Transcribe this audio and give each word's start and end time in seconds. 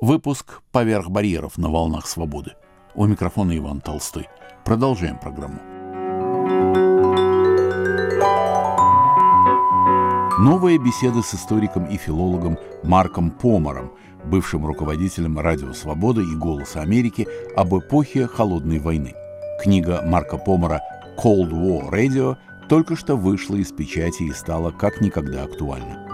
Выпуск 0.00 0.62
«Поверх 0.72 1.10
барьеров 1.10 1.58
на 1.58 1.68
волнах 1.68 2.06
свободы». 2.06 2.52
У 2.94 3.04
микрофона 3.04 3.54
Иван 3.58 3.82
Толстой. 3.82 4.30
Продолжаем 4.64 5.18
программу. 5.18 5.60
Новые 10.38 10.78
беседы 10.78 11.22
с 11.22 11.34
историком 11.34 11.84
и 11.84 11.98
филологом 11.98 12.56
Марком 12.82 13.30
Помором, 13.30 13.92
бывшим 14.24 14.64
руководителем 14.64 15.38
«Радио 15.38 15.74
Свобода» 15.74 16.22
и 16.22 16.34
«Голоса 16.34 16.80
Америки» 16.80 17.28
об 17.54 17.78
эпохе 17.78 18.26
Холодной 18.26 18.78
войны. 18.78 19.12
Книга 19.62 20.00
Марка 20.02 20.38
Помора 20.38 20.80
«Cold 21.22 21.50
War 21.50 21.90
Radio» 21.90 22.38
только 22.70 22.96
что 22.96 23.16
вышла 23.16 23.56
из 23.56 23.70
печати 23.70 24.22
и 24.22 24.32
стала 24.32 24.70
как 24.70 25.02
никогда 25.02 25.42
актуальна. 25.42 26.09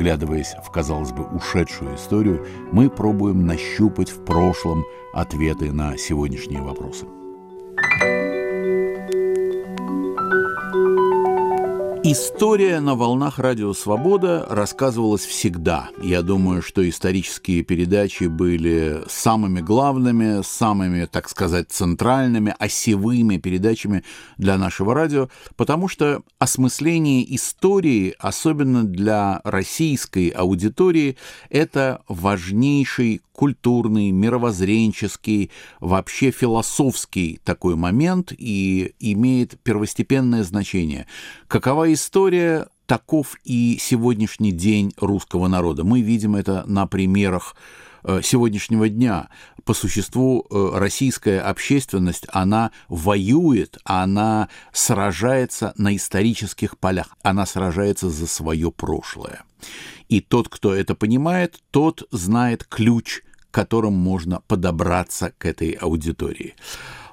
Вглядываясь 0.00 0.54
в, 0.64 0.70
казалось 0.70 1.12
бы, 1.12 1.24
ушедшую 1.24 1.94
историю, 1.94 2.46
мы 2.72 2.88
пробуем 2.88 3.44
нащупать 3.44 4.08
в 4.08 4.24
прошлом 4.24 4.82
ответы 5.12 5.72
на 5.72 5.98
сегодняшние 5.98 6.62
вопросы. 6.62 7.04
История 12.02 12.80
на 12.80 12.94
волнах 12.94 13.38
Радио 13.38 13.74
Свобода 13.74 14.46
рассказывалась 14.48 15.26
всегда. 15.26 15.90
Я 16.02 16.22
думаю, 16.22 16.62
что 16.62 16.88
исторические 16.88 17.62
передачи 17.62 18.24
были 18.24 19.02
самыми 19.06 19.60
главными, 19.60 20.42
самыми, 20.42 21.04
так 21.04 21.28
сказать, 21.28 21.70
центральными, 21.70 22.54
осевыми 22.58 23.36
передачами 23.36 24.02
для 24.38 24.56
нашего 24.56 24.94
радио, 24.94 25.28
потому 25.56 25.88
что 25.88 26.22
осмысление 26.38 27.34
истории, 27.36 28.14
особенно 28.18 28.84
для 28.84 29.42
российской 29.44 30.28
аудитории, 30.28 31.18
это 31.50 32.00
важнейший 32.08 33.20
культурный, 33.40 34.10
мировоззренческий, 34.10 35.50
вообще 35.80 36.30
философский 36.30 37.40
такой 37.42 37.74
момент 37.74 38.34
и 38.36 38.92
имеет 39.00 39.58
первостепенное 39.62 40.44
значение. 40.44 41.06
Какова 41.48 41.89
история, 41.92 42.68
таков 42.86 43.36
и 43.44 43.78
сегодняшний 43.80 44.52
день 44.52 44.92
русского 44.98 45.48
народа. 45.48 45.84
Мы 45.84 46.00
видим 46.00 46.36
это 46.36 46.64
на 46.66 46.86
примерах 46.86 47.54
э, 48.02 48.20
сегодняшнего 48.22 48.88
дня. 48.88 49.28
По 49.64 49.74
существу 49.74 50.46
э, 50.50 50.70
российская 50.74 51.40
общественность, 51.40 52.26
она 52.32 52.72
воюет, 52.88 53.78
она 53.84 54.48
сражается 54.72 55.72
на 55.76 55.94
исторических 55.94 56.78
полях, 56.78 57.16
она 57.22 57.46
сражается 57.46 58.10
за 58.10 58.26
свое 58.26 58.72
прошлое. 58.72 59.44
И 60.08 60.20
тот, 60.20 60.48
кто 60.48 60.74
это 60.74 60.94
понимает, 60.94 61.60
тот 61.70 62.08
знает 62.10 62.64
ключ 62.64 63.22
которым 63.50 63.94
можно 63.94 64.42
подобраться 64.46 65.32
к 65.38 65.44
этой 65.46 65.72
аудитории. 65.72 66.54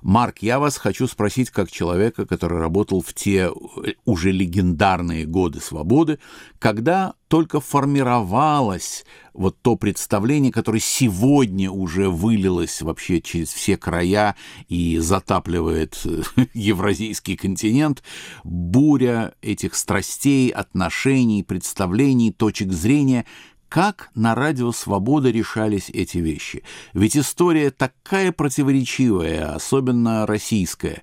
Марк, 0.08 0.38
я 0.40 0.58
вас 0.58 0.78
хочу 0.78 1.06
спросить 1.06 1.50
как 1.50 1.70
человека, 1.70 2.26
который 2.26 2.60
работал 2.60 3.02
в 3.02 3.14
те 3.14 3.50
э, 3.50 3.92
уже 4.06 4.32
легендарные 4.32 5.26
годы 5.26 5.60
свободы, 5.60 6.20
когда 6.60 7.16
только 7.28 7.60
формировалось 7.60 9.04
вот 9.34 9.62
то 9.62 9.76
представление, 9.76 10.54
которое 10.54 10.80
сегодня 10.80 11.70
уже 11.70 12.10
вылилось 12.10 12.82
вообще 12.82 13.20
через 13.20 13.52
все 13.52 13.76
края 13.76 14.38
и 14.70 14.98
затапливает 15.00 16.00
э, 16.06 16.22
евразийский 16.54 17.36
континент, 17.36 18.02
буря 18.46 19.34
этих 19.42 19.76
страстей, 19.76 20.52
отношений, 20.52 21.44
представлений, 21.44 22.32
точек 22.32 22.72
зрения, 22.72 23.26
как 23.70 24.12
на 24.16 24.34
радио 24.34 24.72
«Свобода» 24.72 25.30
решались 25.30 25.90
эти 25.90 26.20
вещи? 26.20 26.64
Ведь 26.94 27.18
история 27.18 27.72
такая 27.72 28.32
противоречивая, 28.32 29.54
особенно 29.54 30.26
российская. 30.26 31.02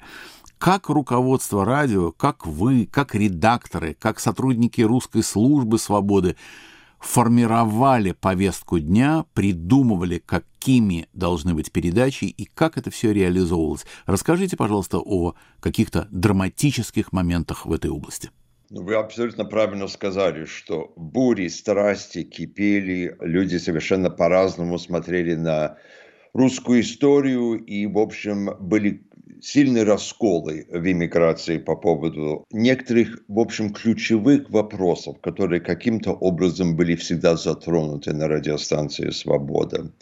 Как 0.59 0.88
руководство 0.88 1.65
радио, 1.65 2.11
как 2.11 2.47
вы, 2.47 2.88
как 2.91 3.15
редакторы, 3.15 3.94
как 3.99 4.19
сотрудники 4.19 4.81
русской 4.81 5.22
службы 5.22 5.78
«Свободы» 5.78 6.37
формировали 7.00 8.12
повестку 8.12 8.78
дня, 8.78 9.27
придумывали, 9.34 10.22
какими 10.25 11.06
должны 11.12 11.55
быть 11.55 11.71
передачи 11.71 12.25
и 12.25 12.47
как 12.47 12.78
это 12.78 12.91
все 12.91 13.12
реализовывалось. 13.12 13.84
Расскажите, 14.06 14.56
пожалуйста, 14.56 14.99
о 14.99 15.34
каких-то 15.61 16.09
драматических 16.11 17.12
моментах 17.12 17.67
в 17.67 17.72
этой 17.72 17.91
области. 17.91 18.31
Ну, 18.70 18.82
вы 18.82 18.94
абсолютно 18.94 19.44
правильно 19.44 19.88
сказали, 19.88 20.47
что 20.47 20.92
бури, 20.97 21.48
страсти 21.48 22.22
кипели, 22.22 23.16
люди 23.20 23.56
совершенно 23.56 24.10
по-разному 24.10 24.78
смотрели 24.78 25.34
на 25.34 25.76
русскую 26.32 26.80
историю, 26.80 27.62
и, 27.62 27.86
в 27.86 27.98
общем, 27.98 28.56
были 28.60 29.02
сильные 29.41 29.84
расколы 29.84 30.66
в 30.70 30.91
иммиграции 30.91 31.58
по 31.58 31.76
поводу 31.76 32.47
некоторых, 32.50 33.22
в 33.28 33.38
общем, 33.38 33.72
ключевых 33.72 34.48
вопросов, 34.48 35.20
которые 35.20 35.60
каким-то 35.60 36.12
образом 36.12 36.75
были 36.75 36.96
всегда 36.96 37.36
затронуты 37.36 38.14
на 38.14 38.28
радиостанции 38.28 39.10
«Свобода». 39.10 39.92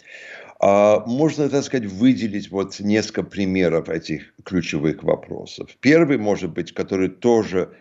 А 0.60 1.04
можно, 1.06 1.48
так 1.48 1.64
сказать, 1.64 1.90
выделить 1.90 2.52
вот 2.52 2.78
несколько 2.78 3.24
примеров 3.24 3.88
этих 3.88 4.32
ключевых 4.44 5.02
вопросов. 5.02 5.76
Первый, 5.80 6.18
может 6.18 6.52
быть, 6.52 6.72
который 6.72 7.08
тоже 7.08 7.72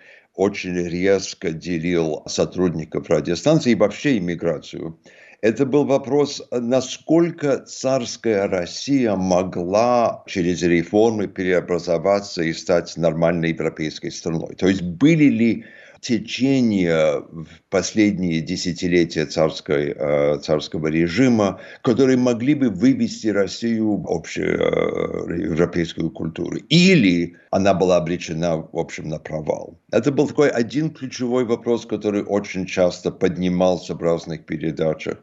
очень 0.41 0.73
резко 0.73 1.51
делил 1.51 2.23
сотрудников 2.25 3.11
радиостанции 3.11 3.73
и 3.73 3.75
вообще 3.75 4.17
иммиграцию. 4.17 4.97
Это 5.41 5.67
был 5.67 5.85
вопрос, 5.85 6.41
насколько 6.51 7.59
царская 7.59 8.47
Россия 8.47 9.15
могла 9.15 10.23
через 10.25 10.63
реформы 10.63 11.27
преобразоваться 11.27 12.41
и 12.41 12.53
стать 12.53 12.97
нормальной 12.97 13.49
европейской 13.49 14.09
страной. 14.09 14.55
То 14.55 14.67
есть 14.67 14.81
были 14.81 15.25
ли 15.25 15.65
течения 16.01 17.21
в 17.31 17.47
последние 17.69 18.41
десятилетия 18.41 19.25
царской, 19.25 19.93
э, 19.95 20.39
царского 20.39 20.87
режима, 20.87 21.61
которые 21.83 22.17
могли 22.17 22.55
бы 22.55 22.69
вывести 22.69 23.27
Россию 23.27 23.97
в 23.97 24.11
общую 24.11 24.59
э, 24.59 25.43
европейскую 25.43 26.09
культуру. 26.09 26.57
Или 26.69 27.37
она 27.51 27.73
была 27.75 27.97
обречена, 27.97 28.57
в 28.57 28.77
общем, 28.77 29.09
на 29.09 29.19
провал. 29.19 29.79
Это 29.91 30.11
был 30.11 30.27
такой 30.27 30.49
один 30.49 30.89
ключевой 30.89 31.45
вопрос, 31.45 31.85
который 31.85 32.23
очень 32.23 32.65
часто 32.65 33.11
поднимался 33.11 33.93
в 33.93 34.01
разных 34.01 34.45
передачах. 34.45 35.17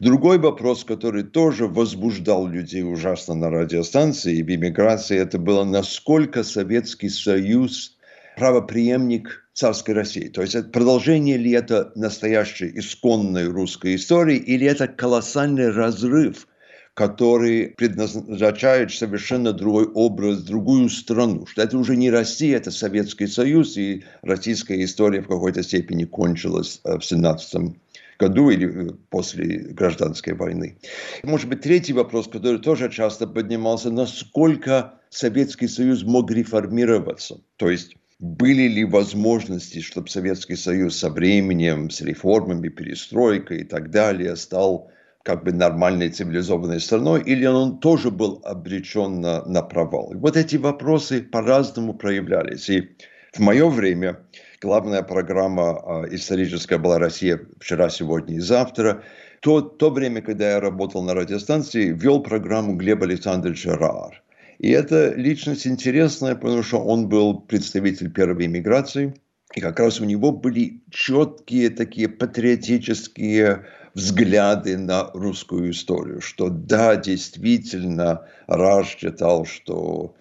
Другой 0.00 0.38
вопрос, 0.38 0.84
который 0.84 1.22
тоже 1.22 1.68
возбуждал 1.68 2.48
людей 2.48 2.82
ужасно 2.82 3.34
на 3.34 3.50
радиостанции 3.50 4.38
и 4.38 4.42
в 4.42 4.50
эмиграции, 4.50 5.18
это 5.18 5.38
было, 5.38 5.64
насколько 5.64 6.42
Советский 6.42 7.08
Союз 7.10 7.95
правоприемник 8.36 9.48
царской 9.54 9.94
России. 9.94 10.28
То 10.28 10.42
есть 10.42 10.70
продолжение 10.70 11.38
ли 11.38 11.50
это 11.52 11.90
настоящей 11.96 12.70
исконной 12.78 13.48
русской 13.48 13.96
истории, 13.96 14.36
или 14.36 14.66
это 14.66 14.86
колоссальный 14.86 15.70
разрыв, 15.70 16.46
который 16.92 17.74
предназначает 17.76 18.92
совершенно 18.92 19.52
другой 19.52 19.86
образ, 19.86 20.42
другую 20.42 20.90
страну. 20.90 21.46
Что 21.46 21.62
это 21.62 21.78
уже 21.78 21.96
не 21.96 22.10
Россия, 22.10 22.58
это 22.58 22.70
Советский 22.70 23.26
Союз, 23.26 23.76
и 23.76 24.04
российская 24.22 24.82
история 24.84 25.22
в 25.22 25.28
какой-то 25.28 25.62
степени 25.62 26.04
кончилась 26.04 26.80
э, 26.84 26.98
в 26.98 27.04
17 27.04 27.74
году 28.18 28.50
или 28.50 28.90
э, 28.90 28.92
после 29.10 29.58
гражданской 29.58 30.34
войны. 30.34 30.78
Может 31.22 31.48
быть, 31.48 31.62
третий 31.62 31.92
вопрос, 31.92 32.28
который 32.28 32.60
тоже 32.60 32.90
часто 32.90 33.26
поднимался, 33.26 33.90
насколько 33.90 34.94
Советский 35.10 35.68
Союз 35.68 36.02
мог 36.02 36.30
реформироваться. 36.30 37.40
То 37.56 37.70
есть 37.70 37.96
были 38.18 38.62
ли 38.68 38.84
возможности, 38.84 39.80
чтобы 39.80 40.08
Советский 40.08 40.56
Союз 40.56 40.96
со 40.96 41.10
временем, 41.10 41.90
с 41.90 42.00
реформами, 42.00 42.68
перестройкой 42.68 43.60
и 43.60 43.64
так 43.64 43.90
далее 43.90 44.36
стал 44.36 44.90
как 45.22 45.44
бы 45.44 45.52
нормальной 45.52 46.08
цивилизованной 46.08 46.80
страной, 46.80 47.22
или 47.22 47.44
он 47.46 47.78
тоже 47.78 48.10
был 48.10 48.40
обречен 48.44 49.20
на, 49.20 49.44
на 49.44 49.62
провал. 49.62 50.12
И 50.12 50.16
вот 50.16 50.36
эти 50.36 50.56
вопросы 50.56 51.20
по-разному 51.20 51.94
проявлялись. 51.94 52.70
И 52.70 52.96
в 53.32 53.40
мое 53.40 53.68
время 53.68 54.20
главная 54.62 55.02
программа 55.02 56.04
э, 56.06 56.14
историческая 56.14 56.78
была 56.78 56.98
«Россия 56.98 57.40
вчера, 57.60 57.90
сегодня 57.90 58.36
и 58.36 58.40
завтра». 58.40 59.02
То, 59.40 59.60
то 59.60 59.90
время, 59.90 60.22
когда 60.22 60.52
я 60.52 60.60
работал 60.60 61.02
на 61.02 61.12
радиостанции, 61.12 61.92
вел 61.92 62.22
программу 62.22 62.74
Глеб 62.76 63.02
Александрович 63.02 63.66
Раар. 63.66 64.22
И 64.58 64.70
это 64.70 65.12
личность 65.14 65.66
интересная, 65.66 66.34
потому 66.34 66.62
что 66.62 66.78
он 66.78 67.08
был 67.08 67.40
представитель 67.40 68.10
первой 68.10 68.46
иммиграции, 68.46 69.14
и 69.54 69.60
как 69.60 69.78
раз 69.80 70.00
у 70.00 70.04
него 70.04 70.32
были 70.32 70.82
четкие 70.90 71.70
такие 71.70 72.08
патриотические 72.08 73.64
взгляды 73.94 74.76
на 74.76 75.10
русскую 75.14 75.70
историю, 75.70 76.20
что 76.20 76.48
да, 76.50 76.96
действительно, 76.96 78.26
Раш 78.46 78.96
считал, 78.96 79.46
что 79.46 80.14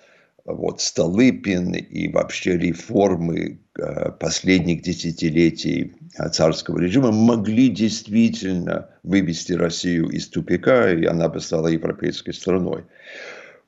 вот 0.45 0.79
Столыпин 0.79 1.73
и 1.73 2.07
вообще 2.07 2.57
реформы 2.57 3.59
э, 3.77 4.11
последних 4.11 4.83
десятилетий 4.83 5.93
царского 6.31 6.79
режима 6.79 7.11
могли 7.11 7.69
действительно 7.69 8.89
вывести 9.03 9.53
Россию 9.53 10.09
из 10.09 10.27
тупика, 10.29 10.91
и 10.93 11.03
она 11.05 11.27
бы 11.29 11.41
стала 11.41 11.67
европейской 11.67 12.31
страной 12.31 12.85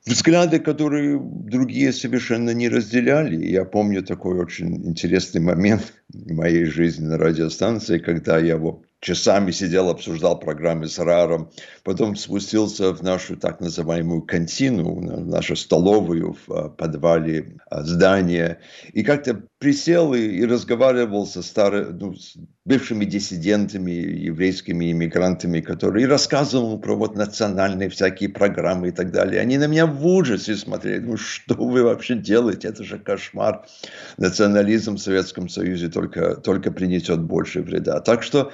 взгляды, 0.08 0.58
которые 0.58 1.20
другие 1.20 1.92
совершенно 1.92 2.50
не 2.50 2.68
разделяли. 2.68 3.44
Я 3.44 3.64
помню 3.64 4.02
такой 4.02 4.38
очень 4.40 4.86
интересный 4.86 5.40
момент 5.40 5.92
в 6.08 6.32
моей 6.32 6.64
жизни 6.64 7.06
на 7.06 7.18
радиостанции, 7.18 7.98
когда 7.98 8.38
я 8.38 8.54
его 8.54 8.82
часами 9.00 9.52
сидел, 9.52 9.88
обсуждал 9.88 10.38
программы 10.38 10.88
с 10.88 10.98
Раром, 10.98 11.50
потом 11.84 12.16
спустился 12.16 12.92
в 12.92 13.02
нашу 13.02 13.36
так 13.36 13.60
называемую 13.60 14.22
кантину, 14.22 15.00
нашу 15.00 15.54
столовую 15.54 16.36
в 16.46 16.52
а, 16.52 16.68
подвале 16.68 17.58
а, 17.70 17.82
здания, 17.82 18.58
и 18.92 19.04
как-то 19.04 19.42
присел 19.58 20.14
и, 20.14 20.20
и 20.20 20.44
разговаривал 20.44 21.26
со 21.26 21.42
старыми, 21.42 21.92
ну, 21.92 22.14
с 22.14 22.36
бывшими 22.64 23.04
диссидентами, 23.04 23.92
еврейскими 23.92 24.90
иммигрантами, 24.90 25.60
которые 25.60 26.04
и 26.04 26.08
рассказывал 26.08 26.78
про 26.78 26.96
вот 26.96 27.14
национальные 27.16 27.90
всякие 27.90 28.28
программы 28.30 28.88
и 28.88 28.90
так 28.90 29.12
далее. 29.12 29.40
Они 29.40 29.58
на 29.58 29.68
меня 29.68 29.86
в 29.86 30.04
ужасе 30.04 30.56
смотрели, 30.56 30.98
ну 30.98 31.16
что 31.16 31.54
вы 31.54 31.84
вообще 31.84 32.16
делаете, 32.16 32.68
это 32.68 32.82
же 32.82 32.98
кошмар. 32.98 33.64
Национализм 34.16 34.96
в 34.96 35.00
Советском 35.00 35.48
Союзе 35.48 35.88
только, 35.88 36.34
только 36.34 36.72
принесет 36.72 37.20
больше 37.20 37.62
вреда. 37.62 38.00
Так 38.00 38.22
что 38.22 38.52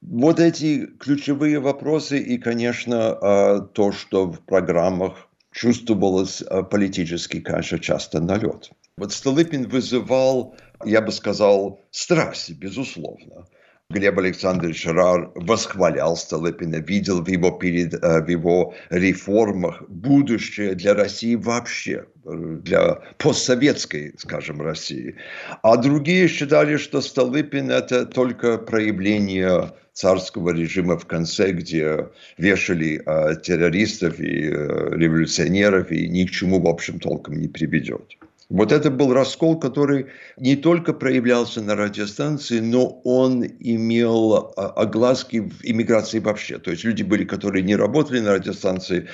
вот 0.00 0.40
эти 0.40 0.86
ключевые 0.86 1.58
вопросы 1.58 2.18
и, 2.18 2.38
конечно, 2.38 3.10
а, 3.10 3.60
то, 3.60 3.92
что 3.92 4.26
в 4.26 4.40
программах 4.40 5.28
чувствовалось 5.52 6.42
а, 6.42 6.62
политический, 6.62 7.40
конечно, 7.40 7.78
часто 7.78 8.20
налет. 8.20 8.70
Вот 8.96 9.12
Столыпин 9.12 9.68
вызывал, 9.68 10.56
я 10.84 11.00
бы 11.00 11.12
сказал, 11.12 11.80
страсть, 11.90 12.50
безусловно. 12.52 13.46
Глеб 13.90 14.18
Александрович 14.18 14.84
Рар 14.84 15.32
восхвалял 15.34 16.14
Столыпина, 16.14 16.76
видел 16.76 17.22
в 17.22 17.28
его, 17.28 17.52
перед, 17.52 17.94
а, 18.04 18.20
в 18.20 18.28
его 18.28 18.74
реформах 18.90 19.82
будущее 19.88 20.74
для 20.74 20.92
России 20.92 21.36
вообще, 21.36 22.04
для 22.26 23.00
постсоветской, 23.16 24.12
скажем, 24.18 24.60
России. 24.60 25.16
А 25.62 25.78
другие 25.78 26.28
считали, 26.28 26.76
что 26.76 27.00
Столыпин– 27.00 27.70
это 27.72 28.04
только 28.04 28.58
проявление 28.58 29.72
царского 29.94 30.50
режима 30.50 30.98
в 30.98 31.06
конце, 31.06 31.52
где 31.52 32.08
вешали 32.36 33.00
э, 33.06 33.36
террористов 33.40 34.20
и 34.20 34.50
э, 34.50 34.90
революционеров, 34.96 35.90
и 35.90 36.10
ни 36.10 36.24
к 36.24 36.30
чему, 36.30 36.60
в 36.60 36.68
общем, 36.68 37.00
толком 37.00 37.40
не 37.40 37.48
приведет. 37.48 38.18
Вот 38.50 38.72
это 38.72 38.90
был 38.90 39.12
раскол, 39.12 39.58
который 39.58 40.06
не 40.38 40.56
только 40.56 40.94
проявлялся 40.94 41.60
на 41.60 41.76
радиостанции, 41.76 42.60
но 42.60 43.00
он 43.04 43.44
имел 43.44 44.54
огласки 44.56 45.40
в 45.40 45.62
иммиграции 45.62 46.18
вообще. 46.18 46.58
То 46.58 46.70
есть 46.70 46.82
люди 46.82 47.02
были, 47.02 47.24
которые 47.24 47.62
не 47.62 47.76
работали 47.76 48.20
на 48.20 48.32
радиостанции, 48.32 49.06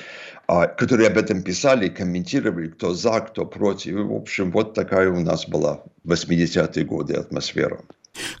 а, 0.47 0.67
которые 0.67 1.09
об 1.09 1.17
этом 1.17 1.43
писали, 1.43 1.89
комментировали, 1.89 2.69
кто 2.69 2.93
за, 2.93 3.19
кто 3.19 3.45
против. 3.45 3.95
В 4.05 4.13
общем, 4.13 4.51
вот 4.51 4.73
такая 4.73 5.09
у 5.09 5.19
нас 5.19 5.49
была 5.49 5.83
в 6.05 6.13
80-е 6.13 6.85
годы 6.85 7.15
атмосфера. 7.15 7.81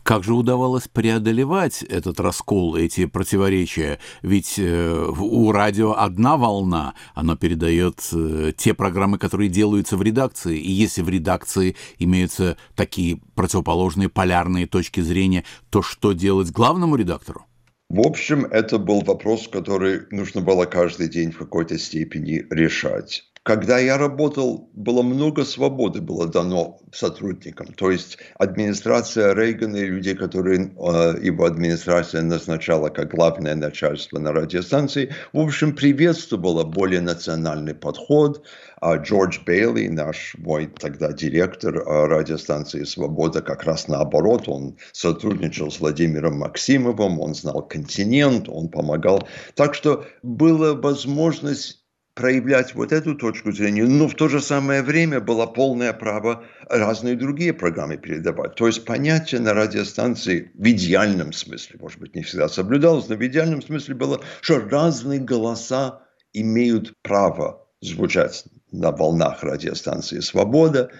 Как 0.03 0.23
же 0.23 0.33
удавалось 0.33 0.87
преодолевать 0.87 1.83
этот 1.83 2.19
раскол, 2.19 2.75
эти 2.75 3.05
противоречия? 3.05 3.99
Ведь 4.21 4.55
э, 4.57 5.13
у 5.17 5.51
радио 5.51 5.93
одна 5.97 6.37
волна, 6.37 6.93
она 7.13 7.35
передает 7.35 8.01
э, 8.13 8.53
те 8.55 8.73
программы, 8.73 9.17
которые 9.17 9.49
делаются 9.49 9.97
в 9.97 10.01
редакции. 10.01 10.57
И 10.57 10.71
если 10.71 11.01
в 11.01 11.09
редакции 11.09 11.75
имеются 11.99 12.57
такие 12.75 13.19
противоположные 13.35 14.09
полярные 14.09 14.67
точки 14.67 15.01
зрения, 15.01 15.43
то 15.69 15.81
что 15.81 16.13
делать 16.13 16.51
главному 16.51 16.95
редактору? 16.95 17.45
В 17.89 18.05
общем, 18.05 18.45
это 18.45 18.79
был 18.79 19.01
вопрос, 19.01 19.47
который 19.47 20.01
нужно 20.09 20.41
было 20.41 20.65
каждый 20.65 21.07
день 21.07 21.31
в 21.31 21.37
какой-то 21.37 21.77
степени 21.77 22.45
решать. 22.49 23.23
Когда 23.45 23.77
я 23.77 23.99
работал, 23.99 24.71
было 24.73 25.03
много 25.03 25.45
свободы 25.45 26.01
было 26.01 26.25
дано 26.25 26.79
сотрудникам. 26.91 27.67
То 27.67 27.91
есть 27.91 28.17
администрация 28.39 29.35
Рейгана 29.35 29.75
и 29.75 29.85
люди, 29.85 30.15
которые 30.15 30.61
э, 30.61 31.19
его 31.21 31.45
администрация 31.45 32.23
назначала 32.23 32.89
как 32.89 33.11
главное 33.11 33.53
начальство 33.53 34.17
на 34.17 34.31
радиостанции, 34.31 35.13
в 35.31 35.39
общем, 35.39 35.75
приветствовала 35.75 36.63
более 36.63 37.01
национальный 37.01 37.75
подход. 37.75 38.43
А 38.81 38.97
Джордж 38.97 39.37
Бейли, 39.45 39.89
наш 39.89 40.35
мой 40.39 40.65
тогда 40.65 41.11
директор 41.11 41.77
э, 41.77 42.05
радиостанции 42.07 42.83
«Свобода», 42.83 43.43
как 43.43 43.63
раз 43.65 43.87
наоборот, 43.87 44.49
он 44.49 44.75
сотрудничал 44.91 45.69
с 45.69 45.79
Владимиром 45.79 46.39
Максимовым, 46.39 47.19
он 47.19 47.35
знал 47.35 47.61
континент, 47.61 48.49
он 48.49 48.69
помогал. 48.69 49.27
Так 49.53 49.75
что 49.75 50.03
была 50.23 50.73
возможность 50.73 51.84
проявлять 52.15 52.73
вот 52.75 52.93
эту 52.93 53.13
точку 53.13 53.51
зрения, 53.51 53.83
но 53.83 54.07
в 54.07 54.15
то 54.15 54.29
же 54.29 54.41
самое 54.41 54.81
время 54.81 55.19
было 55.19 55.45
полное 55.45 55.91
право 55.93 56.45
разные 56.69 57.15
другие 57.15 57.53
программы 57.53 57.97
передавать. 57.97 58.55
То 58.55 58.67
есть 58.67 58.85
понятие 58.85 59.41
на 59.41 59.53
радиостанции 59.53 60.51
в 60.55 60.65
идеальном 60.65 61.33
смысле, 61.33 61.77
может 61.79 61.99
быть, 61.99 62.15
не 62.15 62.23
всегда 62.23 62.47
соблюдалось, 62.47 63.09
но 63.09 63.15
в 63.15 63.25
идеальном 63.25 63.61
смысле 63.61 63.95
было, 63.95 64.21
что 64.41 64.59
разные 64.59 65.19
голоса 65.19 66.01
имеют 66.31 66.93
право 67.01 67.67
звучать 67.81 68.45
на 68.71 68.91
волнах 68.91 69.43
радиостанции 69.43 70.21
«Свобода», 70.21 70.91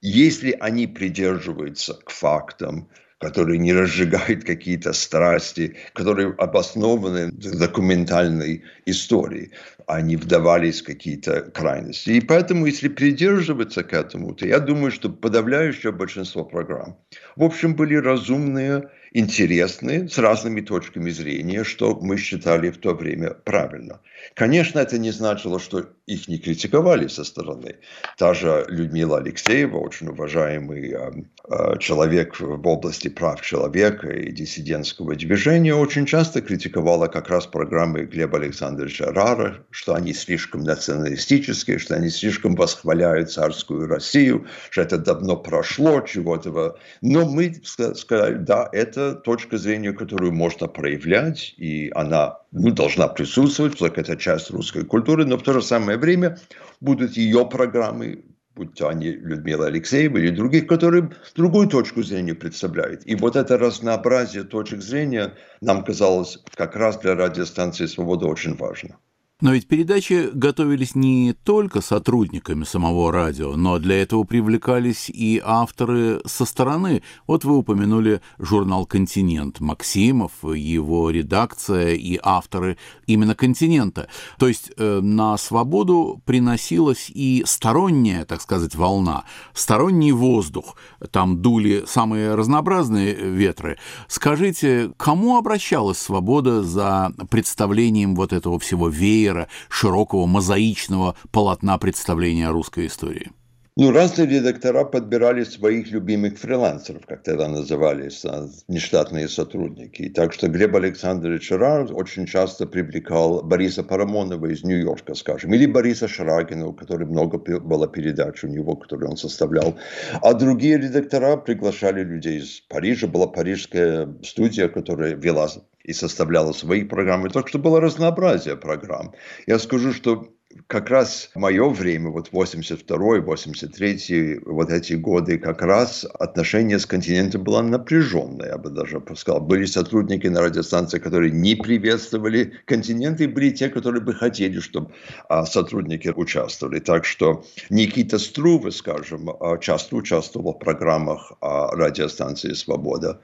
если 0.00 0.56
они 0.60 0.86
придерживаются 0.86 1.94
к 1.94 2.10
фактам, 2.10 2.88
которые 3.24 3.58
не 3.58 3.72
разжигают 3.72 4.44
какие-то 4.44 4.92
страсти, 4.92 5.76
которые 5.94 6.34
обоснованы 6.36 7.30
документальной 7.32 8.62
истории, 8.84 9.50
а 9.86 10.02
не 10.02 10.16
вдавались 10.16 10.82
в 10.82 10.84
какие-то 10.84 11.40
крайности. 11.40 12.10
И 12.10 12.20
поэтому, 12.20 12.66
если 12.66 12.88
придерживаться 12.88 13.82
к 13.82 13.94
этому, 13.94 14.34
то 14.34 14.46
я 14.46 14.58
думаю, 14.58 14.92
что 14.92 15.08
подавляющее 15.08 15.90
большинство 15.90 16.44
программ, 16.44 16.98
в 17.36 17.44
общем, 17.44 17.74
были 17.74 17.94
разумные, 17.94 18.90
интересные, 19.14 20.08
с 20.08 20.18
разными 20.18 20.60
точками 20.60 21.08
зрения, 21.10 21.62
что 21.62 21.94
мы 21.94 22.18
считали 22.18 22.70
в 22.70 22.78
то 22.78 22.94
время 22.94 23.30
правильно. 23.30 24.00
Конечно, 24.34 24.80
это 24.80 24.98
не 24.98 25.12
значило, 25.12 25.60
что 25.60 25.86
их 26.06 26.28
не 26.28 26.38
критиковали 26.38 27.06
со 27.06 27.24
стороны. 27.24 27.76
Та 28.18 28.34
же 28.34 28.66
Людмила 28.68 29.18
Алексеева, 29.18 29.78
очень 29.78 30.08
уважаемый 30.08 30.92
э, 30.92 31.10
э, 31.48 31.78
человек 31.78 32.40
в 32.40 32.66
области 32.66 33.08
прав 33.08 33.40
человека 33.40 34.08
и 34.08 34.32
диссидентского 34.32 35.14
движения, 35.14 35.74
очень 35.74 36.06
часто 36.06 36.40
критиковала 36.40 37.06
как 37.06 37.28
раз 37.28 37.46
программы 37.46 38.04
Глеба 38.04 38.38
Александровича 38.38 39.12
Рара, 39.12 39.64
что 39.70 39.94
они 39.94 40.12
слишком 40.12 40.62
националистические, 40.62 41.78
что 41.78 41.94
они 41.94 42.10
слишком 42.10 42.54
восхваляют 42.56 43.30
царскую 43.30 43.86
Россию, 43.86 44.46
что 44.70 44.82
это 44.82 44.98
давно 44.98 45.36
прошло, 45.36 46.00
чего-то. 46.00 46.76
Но 47.00 47.28
мы 47.28 47.54
сказали, 47.64 48.34
да, 48.34 48.68
это 48.72 49.03
точка 49.12 49.58
зрения, 49.58 49.92
которую 49.92 50.32
можно 50.32 50.66
проявлять, 50.66 51.54
и 51.56 51.90
она 51.94 52.38
ну, 52.52 52.70
должна 52.70 53.08
присутствовать, 53.08 53.72
поскольку 53.72 54.00
это 54.00 54.16
часть 54.16 54.50
русской 54.50 54.84
культуры, 54.84 55.24
но 55.24 55.36
в 55.36 55.42
то 55.42 55.52
же 55.52 55.62
самое 55.62 55.98
время 55.98 56.38
будут 56.80 57.16
ее 57.16 57.46
программы, 57.46 58.24
будь 58.54 58.74
то 58.74 58.88
они 58.88 59.08
Людмила 59.10 59.66
Алексеева 59.66 60.16
или 60.18 60.30
других, 60.30 60.66
которые 60.66 61.10
другую 61.36 61.68
точку 61.68 62.02
зрения 62.02 62.34
представляют. 62.34 63.02
И 63.04 63.14
вот 63.14 63.36
это 63.36 63.58
разнообразие 63.58 64.44
точек 64.44 64.80
зрения 64.80 65.34
нам 65.60 65.84
казалось 65.84 66.38
как 66.54 66.76
раз 66.76 66.98
для 66.98 67.14
радиостанции 67.14 67.86
«Свобода» 67.86 68.26
очень 68.26 68.56
важно. 68.56 68.96
Но 69.44 69.52
ведь 69.52 69.68
передачи 69.68 70.30
готовились 70.32 70.94
не 70.94 71.34
только 71.34 71.82
сотрудниками 71.82 72.64
самого 72.64 73.12
радио, 73.12 73.56
но 73.56 73.78
для 73.78 74.00
этого 74.00 74.24
привлекались 74.24 75.10
и 75.10 75.38
авторы 75.44 76.22
со 76.24 76.46
стороны. 76.46 77.02
Вот 77.26 77.44
вы 77.44 77.58
упомянули 77.58 78.22
журнал 78.38 78.86
«Континент». 78.86 79.60
Максимов, 79.60 80.32
его 80.42 81.10
редакция 81.10 81.92
и 81.92 82.18
авторы 82.22 82.78
именно 83.06 83.34
«Континента». 83.34 84.08
То 84.38 84.48
есть 84.48 84.72
э, 84.78 85.00
на 85.02 85.36
свободу 85.36 86.22
приносилась 86.24 87.10
и 87.10 87.42
сторонняя, 87.46 88.24
так 88.24 88.40
сказать, 88.40 88.74
волна, 88.74 89.24
сторонний 89.52 90.12
воздух. 90.12 90.76
Там 91.10 91.42
дули 91.42 91.84
самые 91.86 92.34
разнообразные 92.34 93.12
ветры. 93.12 93.76
Скажите, 94.08 94.90
кому 94.96 95.36
обращалась 95.36 95.98
свобода 95.98 96.62
за 96.62 97.12
представлением 97.28 98.14
вот 98.14 98.32
этого 98.32 98.58
всего 98.58 98.88
веера, 98.88 99.33
широкого 99.68 100.26
мозаичного 100.26 101.16
полотна 101.30 101.78
представления 101.78 102.48
о 102.48 102.52
русской 102.52 102.86
истории? 102.86 103.30
Ну, 103.76 103.90
разные 103.90 104.28
редактора 104.28 104.84
подбирали 104.84 105.42
своих 105.42 105.90
любимых 105.90 106.38
фрилансеров, 106.38 107.06
как 107.06 107.24
тогда 107.24 107.48
назывались, 107.48 108.24
нештатные 108.68 109.28
сотрудники. 109.28 110.08
Так 110.10 110.32
что 110.32 110.46
Глеб 110.46 110.76
Александрович 110.76 111.50
Рар 111.50 111.88
очень 111.92 112.24
часто 112.26 112.66
привлекал 112.66 113.42
Бориса 113.42 113.82
Парамонова 113.82 114.46
из 114.46 114.62
Нью-Йорка, 114.62 115.14
скажем, 115.14 115.54
или 115.54 115.66
Бориса 115.66 116.06
Шрагина, 116.06 116.68
у 116.68 116.72
которого 116.72 117.10
много 117.10 117.38
было 117.58 117.88
передач 117.88 118.44
у 118.44 118.46
него, 118.46 118.76
которые 118.76 119.10
он 119.10 119.16
составлял. 119.16 119.74
А 120.22 120.34
другие 120.34 120.78
редактора 120.78 121.36
приглашали 121.36 122.04
людей 122.04 122.38
из 122.38 122.60
Парижа. 122.68 123.08
Была 123.08 123.26
парижская 123.26 124.08
студия, 124.22 124.68
которая 124.68 125.16
вела 125.16 125.48
и 125.84 125.92
составляла 125.92 126.52
свои 126.52 126.82
программы. 126.82 127.28
Так 127.28 127.48
что 127.48 127.58
было 127.58 127.80
разнообразие 127.80 128.56
программ. 128.56 129.12
Я 129.46 129.58
скажу, 129.58 129.92
что 129.92 130.34
как 130.66 130.90
раз 130.90 131.30
мое 131.34 131.68
время, 131.68 132.10
вот 132.10 132.30
82-й, 132.30 133.20
83-й, 133.20 134.40
вот 134.46 134.70
эти 134.70 134.94
годы, 134.94 135.38
как 135.38 135.62
раз 135.62 136.06
отношение 136.18 136.78
с 136.78 136.86
континентом 136.86 137.42
было 137.42 137.62
напряженное, 137.62 138.48
я 138.48 138.58
бы 138.58 138.70
даже 138.70 139.02
сказал. 139.16 139.40
Были 139.40 139.64
сотрудники 139.64 140.26
на 140.28 140.42
радиостанции, 140.42 140.98
которые 140.98 141.32
не 141.32 141.54
приветствовали 141.54 142.52
континент, 142.66 143.20
и 143.20 143.26
были 143.26 143.50
те, 143.50 143.68
которые 143.68 144.02
бы 144.02 144.14
хотели, 144.14 144.60
чтобы 144.60 144.92
а, 145.28 145.44
сотрудники 145.44 146.12
участвовали. 146.14 146.78
Так 146.80 147.04
что 147.04 147.44
Никита 147.70 148.18
Струве, 148.18 148.70
скажем, 148.70 149.30
а, 149.30 149.58
часто 149.58 149.96
участвовал 149.96 150.54
в 150.54 150.58
программах 150.58 151.32
а, 151.40 151.70
радиостанции 151.72 152.52
«Свобода». 152.52 153.20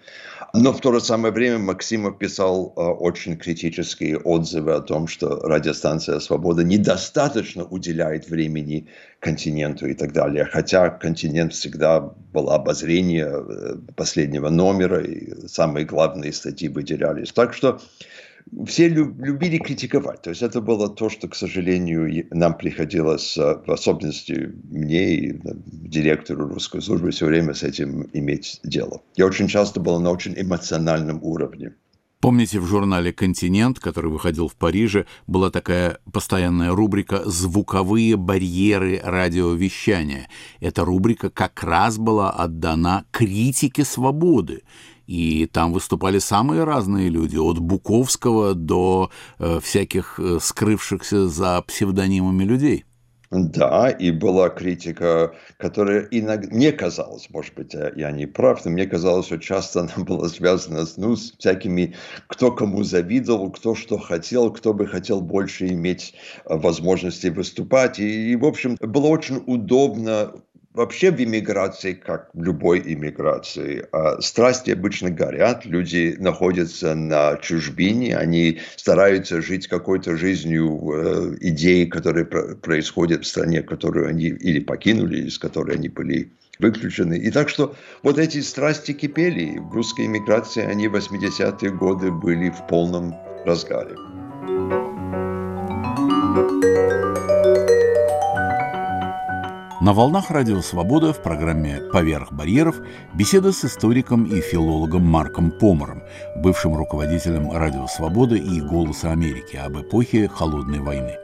Но 0.55 0.73
в 0.73 0.81
то 0.81 0.93
же 0.93 1.01
самое 1.01 1.33
время 1.33 1.59
Максимов 1.59 2.19
писал 2.19 2.73
очень 2.77 3.37
критические 3.37 4.19
отзывы 4.19 4.73
о 4.73 4.81
том, 4.81 5.07
что 5.07 5.41
радиостанция 5.41 6.19
«Свобода» 6.21 6.65
недостаточно 6.65 7.31
достаточно 7.31 7.65
уделяет 7.65 8.29
времени 8.29 8.87
континенту 9.21 9.87
и 9.87 9.95
так 9.95 10.13
далее. 10.13 10.45
Хотя 10.45 10.91
континент 10.91 11.53
всегда 11.53 12.01
был 12.01 12.51
обозрение 12.51 13.31
э, 13.31 13.77
последнего 13.97 14.49
номера, 14.49 15.01
и 15.01 15.47
самые 15.47 15.85
главные 15.87 16.33
статьи 16.33 16.69
выделялись. 16.69 17.33
Так 17.33 17.55
что 17.55 17.81
все 18.67 18.89
любили 18.89 19.59
критиковать. 19.59 20.23
То 20.23 20.31
есть 20.31 20.43
это 20.43 20.61
было 20.61 20.89
то, 20.89 21.09
что, 21.09 21.29
к 21.29 21.35
сожалению, 21.35 22.27
нам 22.31 22.57
приходилось, 22.57 23.37
э, 23.37 23.63
в 23.67 23.71
особенности 23.71 24.53
мне 24.71 25.15
и 25.15 25.33
э, 25.33 25.39
директору 25.67 26.49
русской 26.49 26.83
службы, 26.83 27.11
все 27.11 27.27
время 27.27 27.55
с 27.55 27.63
этим 27.63 28.09
иметь 28.13 28.61
дело. 28.65 29.03
Я 29.17 29.27
очень 29.27 29.49
часто 29.49 29.81
был 29.81 30.01
на 30.01 30.11
очень 30.11 30.35
эмоциональном 30.37 31.23
уровне. 31.23 31.73
Помните, 32.21 32.61
в 32.61 32.67
журнале 32.67 33.15
«Континент», 33.15 33.79
который 33.79 34.11
выходил 34.11 34.47
в 34.47 34.55
Париже, 34.55 35.07
была 35.27 35.51
такая 35.51 36.01
постоянная 36.13 36.71
рубрика 36.71 37.23
«Звуковые 37.25 38.17
барьеры 38.19 39.01
радиовещания». 39.03 40.29
Эта 40.61 40.85
рубрика 40.85 41.31
как 41.31 41.63
раз 41.63 41.97
была 41.97 42.31
отдана 42.31 43.07
критике 43.11 43.87
свободы. 43.87 44.65
И 45.11 45.47
там 45.47 45.73
выступали 45.73 46.21
самые 46.21 46.63
разные 46.63 47.09
люди, 47.09 47.37
от 47.37 47.59
Буковского 47.59 48.55
до 48.55 49.11
э, 49.41 49.59
всяких 49.61 50.21
э, 50.21 50.39
скрывшихся 50.41 51.27
за 51.27 51.61
псевдонимами 51.63 52.45
людей. 52.45 52.85
Да, 53.33 53.91
и 53.91 54.13
была 54.13 54.51
критика, 54.51 55.35
которая 55.57 56.07
иногда, 56.13 56.49
мне 56.55 56.71
казалось, 56.71 57.29
может 57.31 57.55
быть, 57.55 57.75
я 57.97 58.13
не 58.13 58.27
прав, 58.27 58.65
но 58.65 58.71
мне 58.71 58.87
казалось, 58.87 59.27
что 59.27 59.39
часто 59.39 59.81
она 59.81 59.93
была 60.05 60.29
связана 60.29 60.87
с, 60.87 60.97
ну, 60.97 61.17
с 61.17 61.33
всякими, 61.37 61.97
кто 62.29 62.53
кому 62.53 62.85
завидовал, 62.85 63.51
кто 63.51 63.75
что 63.75 63.99
хотел, 63.99 64.53
кто 64.53 64.75
бы 64.75 64.87
хотел 64.87 65.21
больше 65.23 65.67
иметь 65.67 66.15
э, 66.45 66.57
возможности 66.57 67.27
выступать. 67.27 67.99
И, 67.99 68.31
и 68.31 68.37
в 68.37 68.45
общем, 68.45 68.77
было 68.81 69.09
очень 69.09 69.43
удобно 69.47 70.33
Вообще 70.73 71.11
в 71.11 71.21
иммиграции, 71.21 71.95
как 71.95 72.31
в 72.33 72.45
любой 72.45 72.81
иммиграции, 72.95 73.87
а, 73.91 74.21
страсти 74.21 74.71
обычно 74.71 75.11
горят, 75.11 75.65
люди 75.65 76.15
находятся 76.21 76.95
на 76.95 77.37
чужбине, 77.39 78.17
они 78.17 78.61
стараются 78.77 79.43
жить 79.43 79.67
какой-то 79.67 80.17
жизнью 80.17 80.79
э, 80.95 81.37
идеи, 81.41 81.87
которые 81.87 82.25
происходят 82.25 83.25
в 83.25 83.27
стране, 83.27 83.63
которую 83.63 84.09
они 84.09 84.27
или 84.27 84.61
покинули, 84.61 85.27
из 85.27 85.41
которой 85.41 85.75
они 85.75 85.89
были 85.89 86.31
выключены. 86.61 87.15
И 87.15 87.33
так 87.33 87.49
что 87.49 87.75
вот 88.05 88.19
эти 88.19 88.41
страсти 88.41 88.93
кипели. 88.93 89.59
В 89.59 89.75
русской 89.75 90.07
иммиграции 90.07 90.65
они 90.65 90.87
в 90.87 90.95
80-е 90.95 91.71
годы 91.71 92.13
были 92.13 92.51
в 92.51 92.67
полном 92.69 93.17
разгаре. 93.45 93.97
На 99.81 99.95
волнах 99.95 100.31
Радио 100.31 100.61
Свобода 100.61 101.15
в 101.15 101.23
программе 101.23 101.81
«Поверх 101.91 102.33
барьеров» 102.33 102.77
беседа 103.15 103.51
с 103.51 103.65
историком 103.65 104.25
и 104.25 104.43
филологом 104.43 105.07
Марком 105.07 105.51
Помором, 105.51 106.03
бывшим 106.37 106.77
руководителем 106.77 107.51
Радио 107.51 107.87
Свобода 107.87 108.35
и 108.35 108.61
«Голоса 108.61 109.11
Америки» 109.11 109.57
об 109.57 109.81
эпохе 109.81 110.29
Холодной 110.29 110.81
войны. 110.81 111.17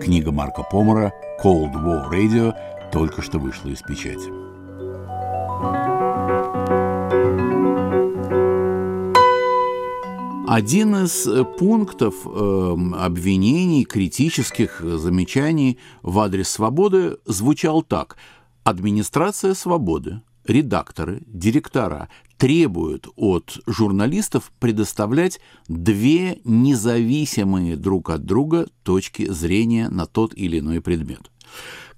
Книга 0.00 0.32
Марка 0.32 0.62
Помора 0.62 1.12
«Cold 1.44 1.74
War 1.74 2.10
Radio» 2.10 2.54
только 2.90 3.20
что 3.20 3.38
вышла 3.38 3.68
из 3.68 3.82
печати. 3.82 4.47
Один 10.50 10.96
из 11.04 11.26
э, 11.26 11.44
пунктов 11.44 12.14
э, 12.24 12.76
обвинений, 12.94 13.84
критических 13.84 14.80
замечаний 14.80 15.78
в 16.02 16.18
адрес 16.20 16.48
свободы 16.48 17.18
звучал 17.26 17.82
так. 17.82 18.16
Администрация 18.64 19.52
свободы, 19.52 20.22
редакторы, 20.46 21.20
директора 21.26 22.08
требуют 22.38 23.08
от 23.14 23.58
журналистов 23.66 24.50
предоставлять 24.58 25.38
две 25.68 26.40
независимые 26.44 27.76
друг 27.76 28.08
от 28.08 28.24
друга 28.24 28.68
точки 28.84 29.30
зрения 29.30 29.90
на 29.90 30.06
тот 30.06 30.32
или 30.34 30.60
иной 30.60 30.80
предмет. 30.80 31.30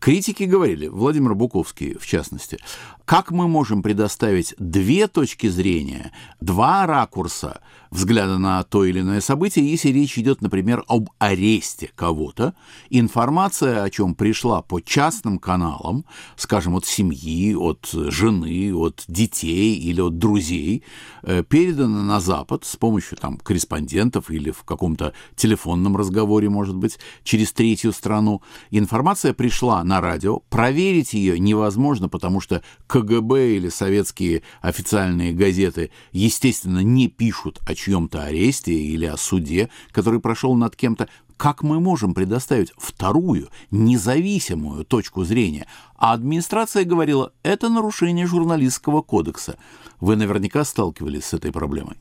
Критики 0.00 0.45
говорили, 0.45 0.88
Владимир 0.88 1.35
Буковский 1.35 1.99
в 1.99 2.07
частности, 2.07 2.59
как 3.04 3.30
мы 3.30 3.47
можем 3.47 3.83
предоставить 3.83 4.54
две 4.59 5.07
точки 5.07 5.47
зрения, 5.49 6.11
два 6.40 6.87
ракурса 6.87 7.61
взгляда 7.90 8.38
на 8.38 8.62
то 8.62 8.85
или 8.85 9.00
иное 9.00 9.20
событие, 9.20 9.68
если 9.68 9.90
речь 9.90 10.16
идет, 10.18 10.42
например, 10.42 10.85
об 10.87 11.11
аресте 11.18 11.90
кого-то, 11.94 12.54
информация, 12.88 13.82
о 13.82 13.90
чем 13.90 14.14
пришла 14.14 14.62
по 14.62 14.80
частным 14.80 15.38
каналам, 15.38 16.04
скажем, 16.37 16.76
от 16.76 16.87
семьи, 16.87 17.54
от 17.54 17.88
жены, 17.92 18.73
от 18.75 19.04
детей 19.09 19.75
или 19.76 20.00
от 20.00 20.18
друзей, 20.18 20.85
э, 21.23 21.42
передана 21.42 22.02
на 22.02 22.20
Запад 22.20 22.64
с 22.64 22.76
помощью 22.76 23.18
там, 23.18 23.38
корреспондентов 23.38 24.30
или 24.30 24.50
в 24.50 24.62
каком-то 24.62 25.12
телефонном 25.35 25.97
разговоре, 25.97 26.49
может 26.49 26.76
быть, 26.76 26.99
через 27.25 27.52
третью 27.52 27.92
страну. 27.92 28.42
Информация 28.70 29.32
пришла 29.32 29.82
на 29.82 30.00
радио, 30.00 30.40
проверить 30.49 31.12
ее 31.12 31.38
невозможно, 31.38 32.09
потому 32.09 32.40
что 32.40 32.62
КГБ 32.87 33.56
или 33.56 33.68
советские 33.68 34.42
официальные 34.61 35.32
газеты, 35.32 35.90
естественно, 36.12 36.80
не 36.80 37.09
пишут 37.09 37.59
о 37.66 37.75
чьем-то 37.80 38.22
аресте 38.22 38.72
или 38.72 39.06
о 39.06 39.16
суде, 39.16 39.70
который 39.92 40.20
прошел 40.20 40.54
над 40.54 40.76
кем-то, 40.76 41.08
как 41.37 41.62
мы 41.62 41.80
можем 41.80 42.12
предоставить 42.12 42.72
вторую, 42.76 43.49
независимую 43.70 44.84
точку 44.84 45.25
зрения? 45.25 45.66
А 45.96 46.12
администрация 46.12 46.84
говорила, 46.84 47.32
это 47.42 47.70
нарушение 47.70 48.26
журналистского 48.26 49.00
кодекса. 49.00 49.56
Вы 50.00 50.16
наверняка 50.16 50.64
сталкивались 50.64 51.25
с 51.25 51.34
этой 51.34 51.50
проблемой. 51.50 51.96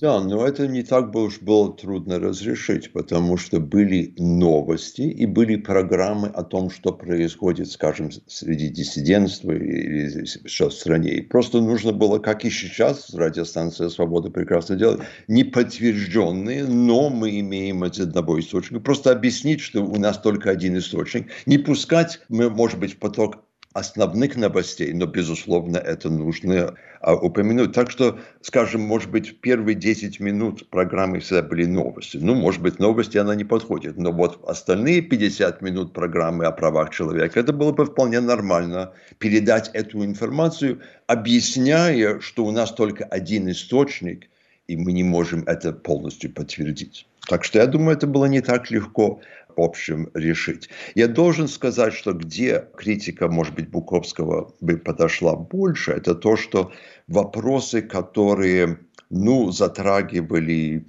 Да, 0.00 0.20
но 0.20 0.44
это 0.44 0.66
не 0.66 0.82
так 0.82 1.12
бы 1.12 1.22
уж 1.24 1.40
было 1.40 1.72
трудно 1.72 2.18
разрешить, 2.18 2.92
потому 2.92 3.36
что 3.36 3.60
были 3.60 4.12
новости 4.18 5.02
и 5.02 5.24
были 5.24 5.54
программы 5.54 6.26
о 6.28 6.42
том, 6.42 6.68
что 6.68 6.92
происходит, 6.92 7.70
скажем, 7.70 8.10
среди 8.26 8.68
диссидентства 8.70 9.52
или 9.52 10.26
что 10.46 10.68
в 10.68 10.74
стране. 10.74 11.12
И 11.14 11.20
просто 11.22 11.60
нужно 11.60 11.92
было, 11.92 12.18
как 12.18 12.44
и 12.44 12.50
сейчас 12.50 13.14
радиостанция 13.14 13.88
«Свобода» 13.88 14.30
прекрасно 14.30 14.74
делает, 14.74 15.02
не 15.28 15.44
подтвержденные, 15.44 16.64
но 16.64 17.08
мы 17.08 17.38
имеем 17.38 17.84
из 17.84 18.00
одного 18.00 18.40
источника. 18.40 18.80
Просто 18.82 19.12
объяснить, 19.12 19.60
что 19.60 19.84
у 19.84 19.96
нас 19.96 20.18
только 20.18 20.50
один 20.50 20.76
источник. 20.76 21.30
Не 21.46 21.58
пускать, 21.58 22.20
может 22.28 22.80
быть, 22.80 22.94
в 22.94 22.98
поток 22.98 23.43
основных 23.74 24.36
новостей, 24.36 24.92
но, 24.92 25.06
безусловно, 25.06 25.78
это 25.78 26.08
нужно 26.08 26.76
а, 27.00 27.16
упомянуть. 27.16 27.72
Так 27.72 27.90
что, 27.90 28.20
скажем, 28.40 28.80
может 28.82 29.10
быть, 29.10 29.40
первые 29.40 29.74
10 29.74 30.20
минут 30.20 30.70
программы 30.70 31.18
всегда 31.18 31.42
были 31.42 31.64
новости. 31.66 32.16
Ну, 32.16 32.36
может 32.36 32.62
быть, 32.62 32.78
новости 32.78 33.18
она 33.18 33.34
не 33.34 33.42
подходит, 33.42 33.96
но 33.98 34.12
вот 34.12 34.42
остальные 34.48 35.02
50 35.02 35.60
минут 35.60 35.92
программы 35.92 36.46
о 36.46 36.52
правах 36.52 36.90
человека, 36.90 37.40
это 37.40 37.52
было 37.52 37.72
бы 37.72 37.84
вполне 37.84 38.20
нормально 38.20 38.92
передать 39.18 39.70
эту 39.74 40.04
информацию, 40.04 40.80
объясняя, 41.08 42.20
что 42.20 42.46
у 42.46 42.52
нас 42.52 42.72
только 42.72 43.04
один 43.04 43.50
источник, 43.50 44.28
и 44.68 44.76
мы 44.76 44.92
не 44.92 45.02
можем 45.02 45.42
это 45.46 45.72
полностью 45.72 46.32
подтвердить. 46.32 47.08
Так 47.28 47.42
что 47.42 47.58
я 47.58 47.66
думаю, 47.66 47.96
это 47.96 48.06
было 48.06 48.26
не 48.26 48.40
так 48.40 48.70
легко 48.70 49.20
общем, 49.56 50.10
решить. 50.14 50.68
Я 50.94 51.08
должен 51.08 51.48
сказать, 51.48 51.94
что 51.94 52.12
где 52.12 52.64
критика, 52.76 53.28
может 53.28 53.54
быть, 53.54 53.68
Буковского 53.68 54.54
бы 54.60 54.76
подошла 54.76 55.36
больше, 55.36 55.92
это 55.92 56.14
то, 56.14 56.36
что 56.36 56.72
вопросы, 57.08 57.82
которые, 57.82 58.78
ну, 59.10 59.50
затрагивали 59.50 60.86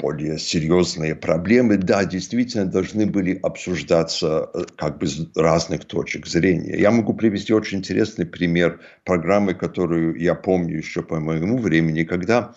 более 0.00 0.38
серьезные 0.38 1.14
проблемы, 1.14 1.76
да, 1.76 2.04
действительно 2.04 2.64
должны 2.64 3.06
были 3.06 3.38
обсуждаться 3.42 4.50
э, 4.54 4.64
как 4.76 4.98
бы 4.98 5.06
с 5.06 5.26
разных 5.36 5.84
точек 5.84 6.26
зрения. 6.26 6.78
Я 6.78 6.90
могу 6.90 7.14
привести 7.14 7.52
очень 7.52 7.78
интересный 7.78 8.26
пример 8.26 8.80
программы, 9.04 9.54
которую 9.54 10.16
я 10.18 10.34
помню 10.34 10.78
еще 10.78 11.02
по 11.02 11.20
моему 11.20 11.58
времени, 11.58 12.04
когда 12.04 12.52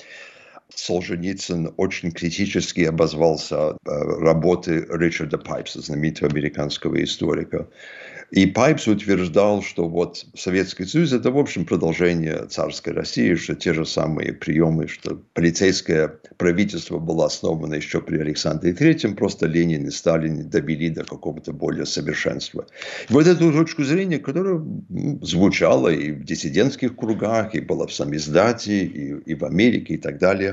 Солженицын 0.75 1.73
очень 1.77 2.11
критически 2.11 2.81
обозвался 2.81 3.55
э, 3.55 3.75
работы 3.85 4.85
Ричарда 4.89 5.37
Пайпса, 5.37 5.81
знаменитого 5.81 6.31
американского 6.31 7.03
историка. 7.03 7.67
И 8.31 8.47
Пайпс 8.47 8.87
утверждал, 8.87 9.61
что 9.61 9.87
вот 9.87 10.25
Советский 10.35 10.85
Союз– 10.85 11.13
это, 11.13 11.29
в 11.29 11.37
общем, 11.37 11.65
продолжение 11.65 12.47
царской 12.47 12.91
России, 12.91 13.35
что 13.35 13.53
те 13.53 13.75
же 13.75 13.85
самые 13.85 14.33
приемы, 14.33 14.87
что 14.87 15.21
полицейское 15.33 16.07
правительство 16.37 16.97
было 16.97 17.27
основано 17.27 17.75
еще 17.75 18.01
при 18.01 18.17
Александре 18.17 18.71
III, 18.71 19.13
просто 19.13 19.45
Ленин 19.45 19.85
и 19.85 19.91
Сталин 19.91 20.49
довели 20.49 20.89
до 20.89 21.03
какого-то 21.03 21.53
более 21.53 21.85
совершенства. 21.85 22.65
Вот 23.09 23.27
эту 23.27 23.51
точку 23.51 23.83
зрения, 23.83 24.17
которая 24.17 24.63
звучала 25.21 25.89
и 25.89 26.11
в 26.11 26.23
диссидентских 26.23 26.95
кругах, 26.95 27.53
и 27.53 27.59
была 27.59 27.85
в 27.85 27.93
самиздате, 27.93 28.83
и, 28.83 29.13
и 29.31 29.35
в 29.35 29.45
Америке, 29.45 29.93
и 29.93 29.97
так 29.97 30.17
далее 30.17 30.52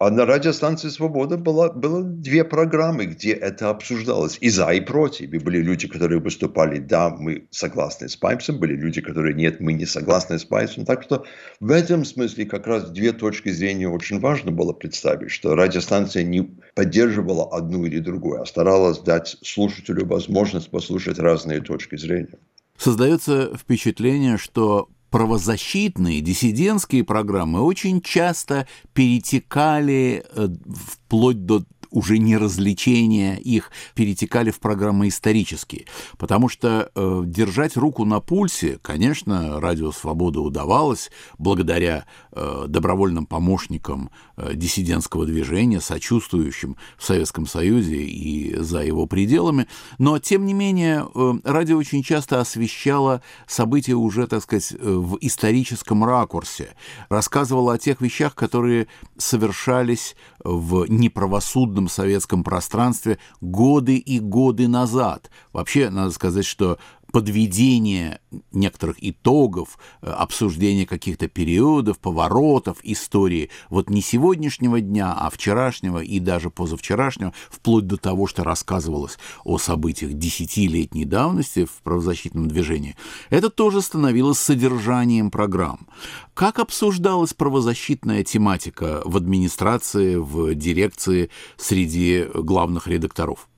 а 0.00 0.10
на 0.10 0.26
радиостанции 0.26 0.90
«Свобода» 0.90 1.36
было, 1.36 1.70
было 1.72 2.04
две 2.04 2.44
программы, 2.44 3.06
где 3.06 3.32
это 3.32 3.68
обсуждалось. 3.70 4.38
И 4.40 4.48
за, 4.48 4.70
и 4.70 4.80
против. 4.80 5.32
И 5.32 5.38
были 5.38 5.58
люди, 5.58 5.88
которые 5.88 6.20
выступали, 6.20 6.78
да, 6.78 7.10
мы 7.10 7.48
согласны 7.50 8.08
с 8.08 8.14
Пайпсом. 8.14 8.60
Были 8.60 8.76
люди, 8.76 9.00
которые, 9.00 9.34
нет, 9.34 9.58
мы 9.58 9.72
не 9.72 9.86
согласны 9.86 10.38
с 10.38 10.44
Пайпсом. 10.44 10.84
Так 10.84 11.02
что 11.02 11.24
в 11.58 11.72
этом 11.72 12.04
смысле 12.04 12.46
как 12.46 12.68
раз 12.68 12.90
две 12.90 13.12
точки 13.12 13.48
зрения 13.48 13.88
очень 13.88 14.20
важно 14.20 14.52
было 14.52 14.72
представить, 14.72 15.32
что 15.32 15.56
радиостанция 15.56 16.22
не 16.22 16.42
поддерживала 16.76 17.48
одну 17.50 17.84
или 17.84 17.98
другую, 17.98 18.40
а 18.40 18.46
старалась 18.46 19.00
дать 19.00 19.36
слушателю 19.42 20.06
возможность 20.06 20.70
послушать 20.70 21.18
разные 21.18 21.60
точки 21.60 21.96
зрения. 21.96 22.38
Создается 22.76 23.56
впечатление, 23.56 24.38
что 24.38 24.88
правозащитные, 25.10 26.20
диссидентские 26.20 27.04
программы 27.04 27.60
очень 27.62 28.00
часто 28.00 28.66
перетекали 28.92 30.24
э, 30.34 30.48
вплоть 30.74 31.44
до 31.46 31.64
уже 31.90 32.18
не 32.18 32.36
развлечения 32.36 33.36
их 33.36 33.70
перетекали 33.94 34.50
в 34.50 34.60
программы 34.60 35.08
исторические. 35.08 35.86
Потому 36.16 36.48
что 36.48 36.90
э, 36.94 37.22
держать 37.26 37.76
руку 37.76 38.04
на 38.04 38.20
пульсе, 38.20 38.78
конечно, 38.82 39.60
радио 39.60 39.92
«Свобода» 39.92 40.40
удавалось 40.40 41.10
благодаря 41.38 42.06
э, 42.32 42.66
добровольным 42.68 43.26
помощникам 43.26 44.10
э, 44.36 44.54
диссидентского 44.54 45.26
движения, 45.26 45.80
сочувствующим 45.80 46.76
в 46.96 47.04
Советском 47.04 47.46
Союзе 47.46 48.02
и 48.04 48.56
за 48.56 48.82
его 48.82 49.06
пределами. 49.06 49.66
Но, 49.98 50.18
тем 50.18 50.46
не 50.46 50.54
менее, 50.54 51.06
э, 51.14 51.34
радио 51.44 51.78
очень 51.78 52.02
часто 52.02 52.40
освещало 52.40 53.22
события 53.46 53.94
уже, 53.94 54.26
так 54.26 54.42
сказать, 54.42 54.72
э, 54.72 54.76
в 54.78 55.18
историческом 55.20 56.04
ракурсе, 56.04 56.70
рассказывало 57.08 57.74
о 57.74 57.78
тех 57.78 58.00
вещах, 58.00 58.34
которые 58.34 58.88
совершались 59.16 60.16
в 60.44 60.86
неправосудном 60.88 61.77
свободном 61.78 61.88
советском 61.88 62.42
пространстве 62.44 63.18
годы 63.40 63.96
и 63.96 64.18
годы 64.18 64.68
назад. 64.68 65.30
Вообще, 65.52 65.90
надо 65.90 66.10
сказать, 66.10 66.44
что 66.44 66.78
подведение 67.12 68.20
некоторых 68.52 68.96
итогов, 69.00 69.78
э, 70.02 70.10
обсуждение 70.10 70.86
каких-то 70.86 71.28
периодов, 71.28 71.98
поворотов 71.98 72.78
истории, 72.82 73.50
вот 73.70 73.90
не 73.90 74.02
сегодняшнего 74.02 74.80
дня, 74.80 75.12
а 75.12 75.30
вчерашнего 75.30 75.98
и 75.98 76.20
даже 76.20 76.50
позавчерашнего, 76.50 77.32
вплоть 77.50 77.86
до 77.86 77.96
того, 77.96 78.26
что 78.26 78.44
рассказывалось 78.44 79.18
о 79.44 79.58
событиях 79.58 80.12
десятилетней 80.12 81.04
давности 81.04 81.64
в 81.64 81.82
правозащитном 81.82 82.48
движении, 82.48 82.96
это 83.30 83.50
тоже 83.50 83.80
становилось 83.80 84.38
содержанием 84.38 85.30
программ. 85.30 85.88
Как 86.34 86.58
обсуждалась 86.58 87.34
правозащитная 87.34 88.22
тематика 88.24 89.02
в 89.04 89.16
администрации, 89.16 90.16
в 90.16 90.54
дирекции 90.54 91.30
среди 91.56 92.26
главных 92.34 92.86
редакторов? 92.86 93.48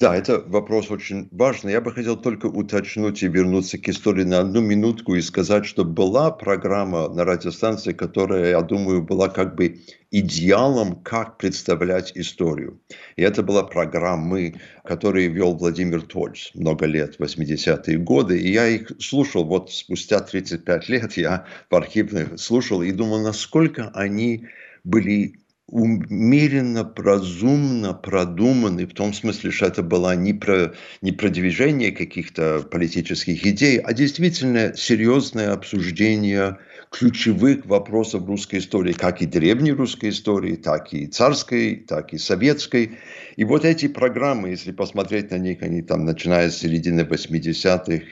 Да, 0.00 0.16
это 0.16 0.40
вопрос 0.46 0.90
очень 0.90 1.28
важный. 1.30 1.72
Я 1.72 1.80
бы 1.80 1.92
хотел 1.92 2.16
только 2.16 2.46
уточнить 2.46 3.22
и 3.22 3.28
вернуться 3.28 3.78
к 3.78 3.88
истории 3.88 4.24
на 4.24 4.40
одну 4.40 4.60
минутку 4.60 5.14
и 5.14 5.20
сказать, 5.20 5.66
что 5.66 5.84
была 5.84 6.30
программа 6.30 7.08
на 7.08 7.24
радиостанции, 7.24 7.92
которая, 7.92 8.50
я 8.50 8.60
думаю, 8.62 9.02
была 9.02 9.28
как 9.28 9.54
бы 9.54 9.80
идеалом, 10.10 10.96
как 11.02 11.38
представлять 11.38 12.12
историю. 12.14 12.80
И 13.16 13.22
это 13.22 13.42
была 13.42 13.62
программа, 13.62 14.52
которую 14.84 15.32
вел 15.32 15.54
Владимир 15.54 16.02
Тольц 16.02 16.50
много 16.54 16.86
лет, 16.86 17.16
80-е 17.18 17.98
годы. 17.98 18.38
И 18.38 18.52
я 18.52 18.66
их 18.68 18.92
слушал, 19.00 19.44
вот 19.44 19.70
спустя 19.70 20.20
35 20.20 20.88
лет 20.88 21.16
я 21.16 21.46
в 21.70 21.74
архивных 21.74 22.38
слушал 22.38 22.82
и 22.82 22.92
думал, 22.92 23.20
насколько 23.20 23.90
они 23.94 24.46
были 24.84 25.38
умеренно, 25.68 26.90
разумно 26.96 27.92
продуманный, 27.92 28.86
в 28.86 28.94
том 28.94 29.12
смысле, 29.12 29.50
что 29.50 29.66
это 29.66 29.82
было 29.82 30.16
не 30.16 30.32
про, 30.32 30.72
не 31.02 31.12
про 31.12 31.28
движение 31.28 31.92
каких-то 31.92 32.62
политических 32.70 33.46
идей, 33.46 33.78
а 33.78 33.92
действительно 33.92 34.74
серьезное 34.74 35.52
обсуждение 35.52 36.56
ключевых 36.90 37.66
вопросов 37.66 38.26
русской 38.26 38.60
истории, 38.60 38.94
как 38.94 39.20
и 39.20 39.26
древней 39.26 39.72
русской 39.72 40.08
истории, 40.08 40.56
так 40.56 40.94
и 40.94 41.06
царской, 41.06 41.76
так 41.76 42.14
и 42.14 42.18
советской. 42.18 42.92
И 43.36 43.44
вот 43.44 43.66
эти 43.66 43.88
программы, 43.88 44.48
если 44.48 44.72
посмотреть 44.72 45.30
на 45.30 45.36
них, 45.36 45.62
они 45.62 45.82
там, 45.82 46.06
начиная 46.06 46.48
с 46.48 46.56
середины 46.56 47.02
80-х 47.02 48.04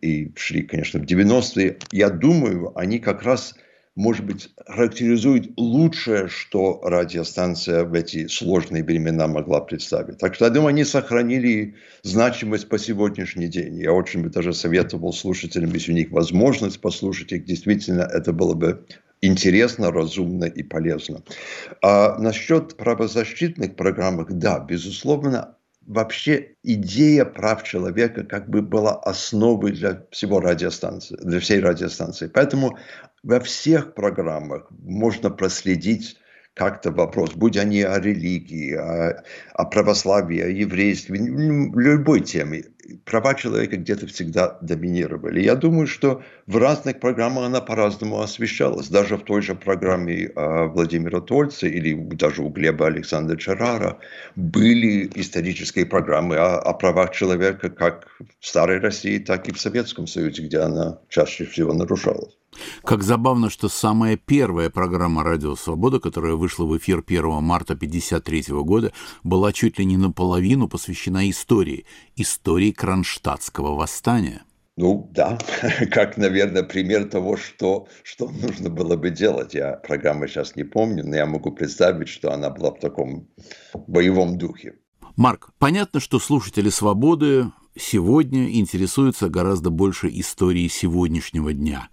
и 0.00 0.32
шли, 0.36 0.62
конечно, 0.62 1.00
в 1.00 1.04
90-е, 1.04 1.78
я 1.90 2.08
думаю, 2.08 2.72
они 2.78 3.00
как 3.00 3.24
раз– 3.24 3.56
может 4.00 4.24
быть, 4.24 4.48
характеризует 4.66 5.52
лучшее, 5.58 6.28
что 6.28 6.80
радиостанция 6.82 7.84
в 7.84 7.92
эти 7.92 8.28
сложные 8.28 8.82
времена 8.82 9.28
могла 9.28 9.60
представить. 9.60 10.16
Так 10.16 10.34
что, 10.34 10.46
я 10.46 10.50
думаю, 10.50 10.68
они 10.68 10.84
сохранили 10.84 11.74
значимость 12.02 12.68
по 12.70 12.78
сегодняшний 12.78 13.48
день. 13.48 13.78
Я 13.78 13.92
очень 13.92 14.22
бы 14.22 14.30
даже 14.30 14.54
советовал 14.54 15.12
слушателям, 15.12 15.70
если 15.74 15.92
у 15.92 15.94
них 15.94 16.10
возможность 16.12 16.80
послушать 16.80 17.32
их, 17.32 17.44
действительно, 17.44 18.02
это 18.02 18.32
было 18.32 18.54
бы 18.54 18.86
интересно, 19.20 19.92
разумно 19.92 20.46
и 20.46 20.62
полезно. 20.62 21.22
А 21.82 22.18
насчет 22.18 22.78
правозащитных 22.78 23.76
программ, 23.76 24.26
да, 24.30 24.60
безусловно, 24.60 25.56
вообще 25.86 26.54
идея 26.62 27.24
прав 27.24 27.64
человека 27.64 28.24
как 28.24 28.48
бы 28.48 28.62
была 28.62 28.94
основой 28.94 29.72
для 29.72 30.04
всего 30.10 30.40
радиостанции, 30.40 31.16
для 31.22 31.40
всей 31.40 31.60
радиостанции. 31.60 32.30
Поэтому 32.32 32.78
во 33.22 33.40
всех 33.40 33.94
программах 33.94 34.66
можно 34.70 35.30
проследить 35.30 36.16
как-то 36.54 36.90
вопрос, 36.90 37.32
будь 37.34 37.56
они 37.56 37.82
о 37.82 37.98
религии, 38.00 38.74
о, 38.74 39.22
о 39.54 39.64
православии, 39.64 40.40
о 40.40 40.48
еврействе, 40.48 41.18
любой 41.18 42.20
теме, 42.20 42.64
права 43.04 43.34
человека 43.34 43.76
где-то 43.76 44.06
всегда 44.08 44.58
доминировали. 44.60 45.40
Я 45.40 45.54
думаю, 45.54 45.86
что 45.86 46.22
в 46.46 46.56
разных 46.56 46.98
программах 46.98 47.46
она 47.46 47.60
по-разному 47.60 48.20
освещалась. 48.20 48.88
Даже 48.88 49.16
в 49.16 49.22
той 49.22 49.42
же 49.42 49.54
программе 49.54 50.24
э, 50.24 50.66
Владимира 50.66 51.20
Тольца 51.20 51.68
или 51.68 51.94
даже 51.94 52.42
у 52.42 52.48
Глеба 52.48 52.88
Александра 52.88 53.36
Чарара 53.36 53.98
были 54.34 55.08
исторические 55.14 55.86
программы 55.86 56.36
о, 56.36 56.58
о 56.58 56.74
правах 56.74 57.12
человека 57.12 57.70
как 57.70 58.08
в 58.40 58.46
Старой 58.46 58.80
России, 58.80 59.18
так 59.18 59.48
и 59.48 59.52
в 59.52 59.60
Советском 59.60 60.06
Союзе, 60.06 60.42
где 60.42 60.58
она 60.58 60.98
чаще 61.08 61.44
всего 61.44 61.72
нарушалась. 61.72 62.39
Как 62.84 63.02
забавно, 63.02 63.50
что 63.50 63.68
самая 63.68 64.16
первая 64.16 64.70
программа 64.70 65.22
«Радио 65.22 65.54
Свобода», 65.56 66.00
которая 66.00 66.34
вышла 66.34 66.64
в 66.64 66.76
эфир 66.76 67.02
1 67.06 67.42
марта 67.42 67.74
1953 67.74 68.54
года, 68.62 68.92
была 69.22 69.52
чуть 69.52 69.78
ли 69.78 69.84
не 69.84 69.96
наполовину 69.96 70.68
посвящена 70.68 71.28
истории, 71.30 71.86
истории 72.16 72.72
Кронштадтского 72.72 73.74
восстания. 73.74 74.42
Ну 74.76 75.10
да, 75.12 75.38
как, 75.90 76.16
наверное, 76.16 76.62
пример 76.62 77.04
того, 77.08 77.36
что, 77.36 77.86
что 78.02 78.28
нужно 78.30 78.70
было 78.70 78.96
бы 78.96 79.10
делать. 79.10 79.54
Я 79.54 79.72
программы 79.72 80.26
сейчас 80.26 80.56
не 80.56 80.64
помню, 80.64 81.04
но 81.06 81.16
я 81.16 81.26
могу 81.26 81.52
представить, 81.52 82.08
что 82.08 82.32
она 82.32 82.50
была 82.50 82.70
в 82.70 82.80
таком 82.80 83.28
боевом 83.86 84.38
духе. 84.38 84.74
Марк, 85.16 85.50
понятно, 85.58 86.00
что 86.00 86.18
слушатели 86.18 86.70
«Свободы» 86.70 87.52
сегодня 87.78 88.50
интересуются 88.52 89.28
гораздо 89.28 89.70
больше 89.70 90.08
историей 90.08 90.68
сегодняшнего 90.68 91.52
дня. 91.52 91.88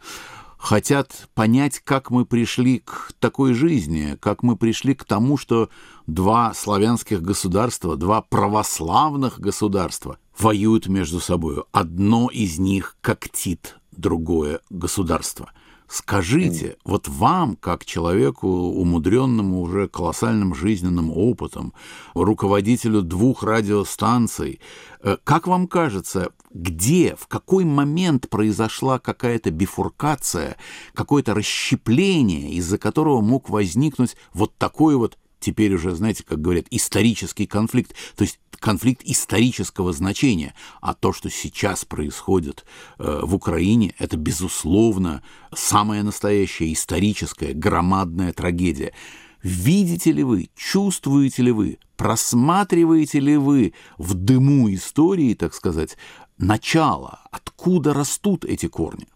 Хотят 0.57 1.29
понять, 1.33 1.79
как 1.83 2.11
мы 2.11 2.25
пришли 2.25 2.79
к 2.79 3.13
такой 3.19 3.53
жизни, 3.53 4.17
как 4.19 4.43
мы 4.43 4.57
пришли 4.57 4.93
к 4.95 5.03
тому, 5.03 5.37
что 5.37 5.69
два 6.07 6.53
славянских 6.53 7.21
государства, 7.21 7.95
два 7.95 8.21
православных 8.21 9.39
государства 9.39 10.17
воюют 10.37 10.87
между 10.87 11.19
собой. 11.19 11.63
Одно 11.71 12.29
из 12.29 12.59
них 12.59 12.97
когтит 13.01 13.77
другое 13.91 14.59
государство. 14.69 15.51
Скажите, 15.87 16.75
вот 16.83 17.07
вам, 17.07 17.55
как 17.55 17.85
человеку, 17.85 18.47
умудренному 18.47 19.61
уже 19.61 19.87
колоссальным 19.87 20.53
жизненным 20.53 21.11
опытом, 21.11 21.73
руководителю 22.13 23.01
двух 23.01 23.41
радиостанций, 23.41 24.59
э, 25.01 25.15
как 25.23 25.47
вам 25.47 25.67
кажется, 25.67 26.31
где, 26.53 27.15
в 27.17 27.27
какой 27.27 27.63
момент 27.63 28.29
произошла 28.29 28.99
какая-то 28.99 29.49
бифуркация, 29.49 30.57
какое-то 30.93 31.33
расщепление, 31.33 32.51
из-за 32.53 32.77
которого 32.77 33.21
мог 33.21 33.49
возникнуть 33.49 34.17
вот 34.33 34.57
такой 34.57 34.97
вот 34.97 35.17
теперь 35.39 35.73
уже, 35.73 35.95
знаете, 35.95 36.23
как 36.23 36.41
говорят, 36.41 36.65
исторический 36.71 37.45
конфликт, 37.45 37.93
то 38.15 38.23
есть 38.23 38.39
конфликт 38.59 39.01
исторического 39.03 39.93
значения. 39.93 40.53
А 40.81 40.93
то, 40.93 41.13
что 41.13 41.29
сейчас 41.29 41.85
происходит 41.85 42.65
э, 42.97 43.21
в 43.23 43.35
Украине, 43.35 43.93
это, 43.99 44.17
безусловно, 44.17 45.23
самая 45.53 46.03
настоящая 46.03 46.71
историческая 46.73 47.53
громадная 47.53 48.33
трагедия. 48.33 48.93
Видите 49.43 50.11
ли 50.11 50.23
вы, 50.23 50.49
чувствуете 50.55 51.43
ли 51.43 51.51
вы, 51.51 51.77
просматриваете 51.95 53.19
ли 53.19 53.37
вы 53.37 53.73
в 53.97 54.13
дыму 54.13 54.73
истории, 54.73 55.35
так 55.35 55.53
сказать, 55.53 55.97
начало, 56.37 57.21
откуда 57.31 57.93
растут 57.93 58.45
эти 58.45 58.67
корни? 58.67 59.07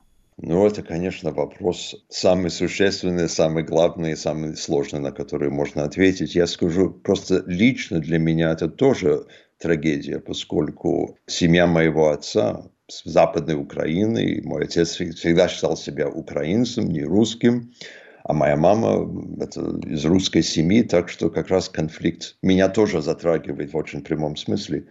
Ну, 0.43 0.65
это, 0.65 0.81
конечно, 0.81 1.31
вопрос 1.31 1.95
самый 2.09 2.49
существенный, 2.49 3.29
самый 3.29 3.63
главный, 3.63 4.17
самый 4.17 4.57
сложный, 4.57 4.99
на 4.99 5.11
который 5.11 5.51
можно 5.51 5.83
ответить. 5.83 6.33
Я 6.33 6.47
скажу, 6.47 6.89
просто 6.89 7.43
лично 7.45 7.99
для 7.99 8.17
меня 8.17 8.51
это 8.51 8.67
тоже 8.67 9.27
трагедия, 9.59 10.19
поскольку 10.19 11.15
семья 11.27 11.67
моего 11.67 12.09
отца 12.09 12.71
с 12.87 13.03
Западной 13.05 13.53
Украины, 13.53 14.41
мой 14.43 14.63
отец 14.63 14.95
всегда 14.95 15.47
считал 15.47 15.77
себя 15.77 16.09
украинцем, 16.09 16.89
не 16.89 17.03
русским, 17.03 17.71
а 18.23 18.33
моя 18.33 18.55
мама 18.55 19.09
это 19.41 19.79
из 19.85 20.05
русской 20.05 20.41
семьи, 20.41 20.83
так 20.83 21.09
что 21.09 21.29
как 21.29 21.49
раз 21.49 21.69
конфликт 21.69 22.35
меня 22.41 22.69
тоже 22.69 23.01
затрагивает 23.01 23.73
в 23.73 23.77
очень 23.77 24.01
прямом 24.01 24.35
смысле. 24.35 24.85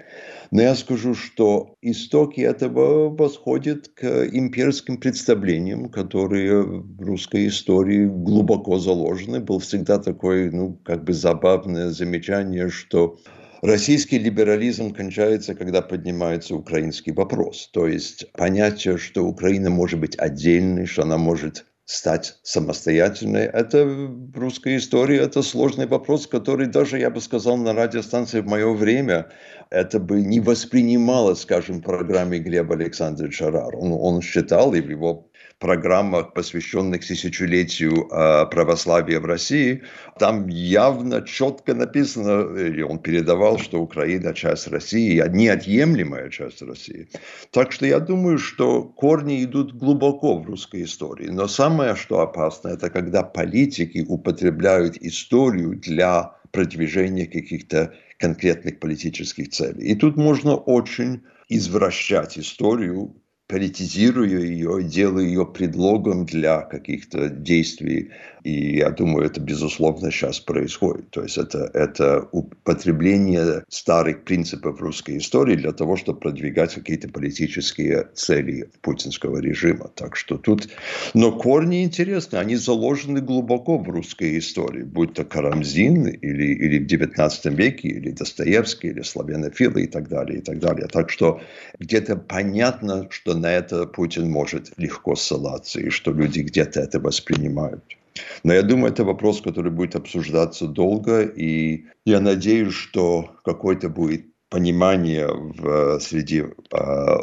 Но 0.50 0.62
я 0.62 0.74
скажу, 0.74 1.14
что 1.14 1.76
истоки 1.80 2.40
этого 2.40 3.08
восходят 3.08 3.88
к 3.88 4.04
имперским 4.32 4.98
представлениям, 4.98 5.88
которые 5.88 6.62
в 6.62 7.00
русской 7.00 7.48
истории 7.48 8.06
глубоко 8.06 8.78
заложены. 8.78 9.40
Был 9.40 9.60
всегда 9.60 9.98
такое, 9.98 10.50
ну, 10.50 10.78
как 10.84 11.04
бы 11.04 11.12
забавное 11.12 11.90
замечание, 11.90 12.68
что 12.68 13.18
Российский 13.62 14.18
либерализм 14.18 14.94
кончается, 14.94 15.54
когда 15.54 15.82
поднимается 15.82 16.54
украинский 16.56 17.12
вопрос. 17.12 17.68
То 17.74 17.86
есть 17.86 18.32
понятие, 18.32 18.96
что 18.96 19.26
Украина 19.26 19.68
может 19.68 20.00
быть 20.00 20.18
отдельной, 20.18 20.86
что 20.86 21.02
она 21.02 21.18
может 21.18 21.66
стать 21.90 22.38
самостоятельной. 22.44 23.46
Это 23.46 23.84
в 23.84 24.38
русской 24.38 24.76
истории 24.76 25.18
это 25.18 25.42
сложный 25.42 25.88
вопрос, 25.88 26.28
который 26.28 26.68
даже, 26.68 27.00
я 27.00 27.10
бы 27.10 27.20
сказал, 27.20 27.56
на 27.56 27.72
радиостанции 27.72 28.40
в 28.40 28.46
мое 28.46 28.72
время 28.72 29.28
это 29.70 29.98
бы 29.98 30.22
не 30.22 30.38
воспринималось, 30.38 31.40
скажем, 31.40 31.82
программе 31.82 32.38
Глеба 32.38 32.76
Александровича 32.76 33.50
Рар. 33.50 33.74
Он, 33.74 33.92
он 33.92 34.22
считал, 34.22 34.72
и 34.74 34.80
в 34.80 34.88
его 34.88 35.29
программах, 35.60 36.32
посвященных 36.32 37.06
тысячелетию 37.06 38.08
э, 38.10 38.46
православия 38.46 39.20
в 39.20 39.26
России, 39.26 39.82
там 40.18 40.48
явно 40.48 41.22
четко 41.22 41.74
написано, 41.74 42.58
или 42.58 42.82
он 42.82 42.98
передавал, 42.98 43.58
что 43.58 43.80
Украина 43.80 44.34
часть 44.34 44.68
России, 44.68 45.22
неотъемлемая 45.28 46.30
часть 46.30 46.62
России. 46.62 47.08
Так 47.52 47.72
что 47.72 47.86
я 47.86 48.00
думаю, 48.00 48.38
что 48.38 48.82
корни 48.82 49.44
идут 49.44 49.74
глубоко 49.74 50.38
в 50.38 50.46
русской 50.46 50.84
истории. 50.84 51.28
Но 51.28 51.46
самое, 51.46 51.94
что 51.94 52.20
опасно, 52.20 52.68
это 52.70 52.88
когда 52.88 53.22
политики 53.22 54.04
употребляют 54.08 54.96
историю 54.96 55.76
для 55.76 56.32
продвижения 56.52 57.26
каких-то 57.26 57.92
конкретных 58.18 58.80
политических 58.80 59.50
целей. 59.50 59.92
И 59.92 59.94
тут 59.94 60.16
можно 60.16 60.56
очень 60.56 61.22
извращать 61.48 62.38
историю 62.38 63.14
политизируя 63.50 64.38
ее, 64.38 64.80
делая 64.84 65.24
ее 65.24 65.44
предлогом 65.44 66.24
для 66.24 66.60
каких-то 66.60 67.28
действий. 67.28 68.12
И 68.42 68.78
я 68.78 68.90
думаю, 68.90 69.26
это, 69.26 69.40
безусловно, 69.40 70.10
сейчас 70.10 70.40
происходит. 70.40 71.10
То 71.10 71.22
есть 71.22 71.38
это, 71.38 71.70
это 71.74 72.28
употребление 72.32 73.64
старых 73.68 74.24
принципов 74.24 74.80
русской 74.80 75.18
истории 75.18 75.56
для 75.56 75.72
того, 75.72 75.96
чтобы 75.96 76.20
продвигать 76.20 76.74
какие-то 76.74 77.08
политические 77.08 78.08
цели 78.14 78.70
путинского 78.80 79.38
режима. 79.38 79.90
Так 79.94 80.16
что 80.16 80.38
тут... 80.38 80.68
Но 81.14 81.32
корни 81.32 81.84
интересны, 81.84 82.36
они 82.36 82.56
заложены 82.56 83.20
глубоко 83.20 83.78
в 83.78 83.88
русской 83.88 84.38
истории, 84.38 84.82
будь 84.82 85.14
то 85.14 85.24
Карамзин 85.24 86.06
или, 86.06 86.54
или 86.54 86.78
в 86.78 86.86
XIX 86.86 87.54
веке, 87.54 87.88
или 87.88 88.10
Достоевский, 88.10 88.88
или 88.88 89.02
славянофилы 89.02 89.84
и 89.84 89.86
так 89.86 90.08
далее, 90.08 90.38
и 90.38 90.42
так 90.42 90.58
далее. 90.58 90.86
Так 90.86 91.10
что 91.10 91.40
где-то 91.78 92.16
понятно, 92.16 93.08
что 93.10 93.34
на 93.34 93.52
это 93.52 93.86
Путин 93.86 94.30
может 94.30 94.72
легко 94.76 95.14
ссылаться, 95.14 95.80
и 95.80 95.90
что 95.90 96.12
люди 96.12 96.40
где-то 96.40 96.80
это 96.80 97.00
воспринимают. 97.00 97.99
Но 98.42 98.52
я 98.52 98.62
думаю, 98.62 98.92
это 98.92 99.04
вопрос, 99.04 99.40
который 99.40 99.70
будет 99.70 99.96
обсуждаться 99.96 100.66
долго, 100.66 101.22
и 101.22 101.86
я 102.04 102.20
надеюсь, 102.20 102.74
что 102.74 103.30
какое-то 103.44 103.88
будет 103.88 104.26
понимание 104.50 105.28
в, 105.28 106.00
среди 106.00 106.40
э, 106.40 106.46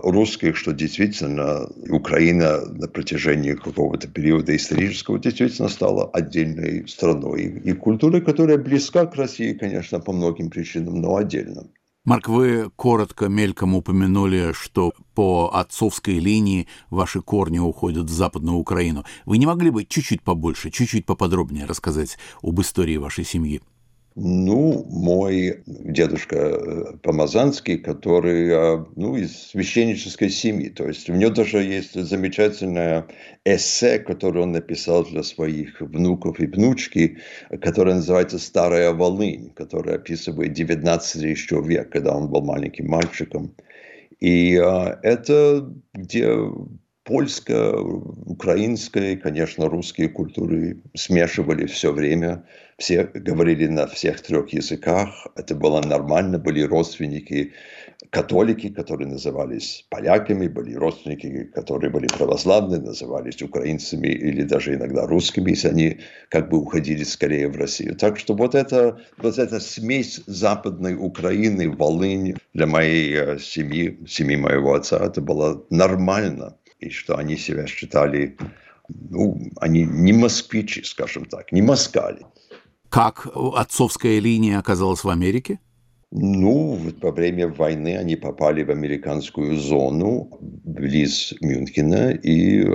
русских, 0.03 0.55
что 0.55 0.71
действительно 0.71 1.67
Украина 1.89 2.65
на 2.65 2.87
протяжении 2.87 3.51
какого-то 3.51 4.07
периода 4.07 4.55
исторического 4.55 5.19
действительно 5.19 5.67
стала 5.67 6.09
отдельной 6.11 6.87
страной. 6.87 7.41
И, 7.43 7.69
и 7.69 7.73
культурой, 7.73 8.21
которая 8.21 8.57
близка 8.57 9.05
к 9.05 9.15
России, 9.15 9.53
конечно, 9.53 9.99
по 9.99 10.13
многим 10.13 10.49
причинам, 10.49 11.01
но 11.01 11.17
отдельно. 11.17 11.67
Марк, 12.07 12.29
вы 12.29 12.71
коротко, 12.77 13.27
мельком 13.27 13.75
упомянули, 13.75 14.53
что 14.53 14.93
по 15.13 15.51
отцовской 15.53 16.19
линии 16.19 16.69
ваши 16.89 17.19
корни 17.19 17.59
уходят 17.59 18.05
в 18.05 18.13
Западную 18.13 18.57
Украину. 18.57 19.03
Вы 19.25 19.37
не 19.37 19.45
могли 19.45 19.71
бы 19.71 19.83
чуть-чуть 19.83 20.21
побольше, 20.21 20.71
чуть-чуть 20.71 21.05
поподробнее 21.05 21.65
рассказать 21.65 22.17
об 22.41 22.61
истории 22.61 22.95
вашей 22.95 23.25
семьи? 23.25 23.61
Ну, 24.19 24.83
мой 24.89 25.61
дедушка 25.67 26.35
э, 26.37 26.97
Помазанский, 27.03 27.77
который 27.77 28.49
э, 28.49 28.85
ну, 28.95 29.15
из 29.15 29.49
священнической 29.49 30.31
семьи. 30.31 30.69
То 30.69 30.87
есть 30.87 31.07
у 31.07 31.13
него 31.13 31.29
даже 31.29 31.59
есть 31.59 31.93
замечательное 31.93 33.05
эссе, 33.45 33.99
которое 33.99 34.41
он 34.41 34.53
написал 34.53 35.05
для 35.05 35.21
своих 35.21 35.79
внуков 35.81 36.39
и 36.39 36.47
внучки, 36.47 37.19
которое 37.61 37.97
называется 37.97 38.39
«Старая 38.39 38.91
Волынь», 38.91 39.51
которое 39.55 39.97
описывает 39.97 40.53
19 40.53 41.21
еще 41.21 41.61
век, 41.61 41.91
когда 41.91 42.17
он 42.17 42.27
был 42.27 42.41
маленьким 42.41 42.87
мальчиком. 42.87 43.53
И 44.19 44.55
э, 44.55 44.97
это 45.03 45.71
где 45.93 46.27
польская, 47.07 47.71
украинская 47.71 49.13
и, 49.13 49.15
конечно, 49.15 49.69
русские 49.69 50.09
культуры 50.09 50.81
смешивали 50.93 51.65
все 51.65 51.93
время. 51.93 52.43
Все 52.77 53.05
говорили 53.05 53.65
на 53.67 53.87
всех 53.87 54.21
трех 54.21 54.49
языках. 54.49 55.25
Это 55.35 55.55
было 55.55 55.81
нормально. 55.81 56.37
Были 56.37 56.61
родственники 56.63 57.53
католики, 58.09 58.69
которые 58.69 59.07
назывались 59.07 59.85
поляками, 59.89 60.49
были 60.49 60.75
родственники, 60.75 61.45
которые 61.45 61.89
были 61.89 62.07
православные, 62.07 62.81
назывались 62.81 63.41
украинцами 63.41 64.07
или 64.07 64.43
даже 64.43 64.75
иногда 64.75 65.07
русскими, 65.07 65.51
если 65.51 65.69
они 65.69 65.99
как 66.29 66.49
бы 66.49 66.57
уходили 66.57 67.03
скорее 67.03 67.47
в 67.47 67.55
Россию. 67.55 67.95
Так 67.95 68.19
что 68.19 68.35
вот 68.35 68.53
это, 68.53 68.99
вот 69.17 69.39
эта 69.39 69.61
смесь 69.61 70.21
западной 70.27 70.95
Украины, 70.95 71.69
Волынь 71.69 72.35
для 72.53 72.67
моей 72.67 73.15
э, 73.15 73.39
семьи, 73.39 73.97
семьи 74.07 74.35
моего 74.35 74.73
отца, 74.73 74.97
это 74.97 75.21
было 75.21 75.63
нормально 75.69 76.57
и 76.79 76.89
что 76.89 77.17
они 77.17 77.37
себя 77.37 77.67
считали, 77.67 78.37
ну, 78.89 79.39
они 79.57 79.85
не 79.85 80.13
москвичи, 80.13 80.83
скажем 80.83 81.25
так, 81.25 81.51
не 81.51 81.61
москали. 81.61 82.25
Как 82.89 83.27
отцовская 83.33 84.19
линия 84.19 84.59
оказалась 84.59 85.03
в 85.03 85.09
Америке? 85.09 85.59
Ну, 86.11 86.79
во 87.01 87.11
время 87.11 87.49
войны 87.49 87.97
они 87.97 88.15
попали 88.15 88.63
в 88.63 88.71
американскую 88.71 89.57
зону 89.57 90.29
близ 90.39 91.33
Мюнхена, 91.41 92.11
и 92.11 92.65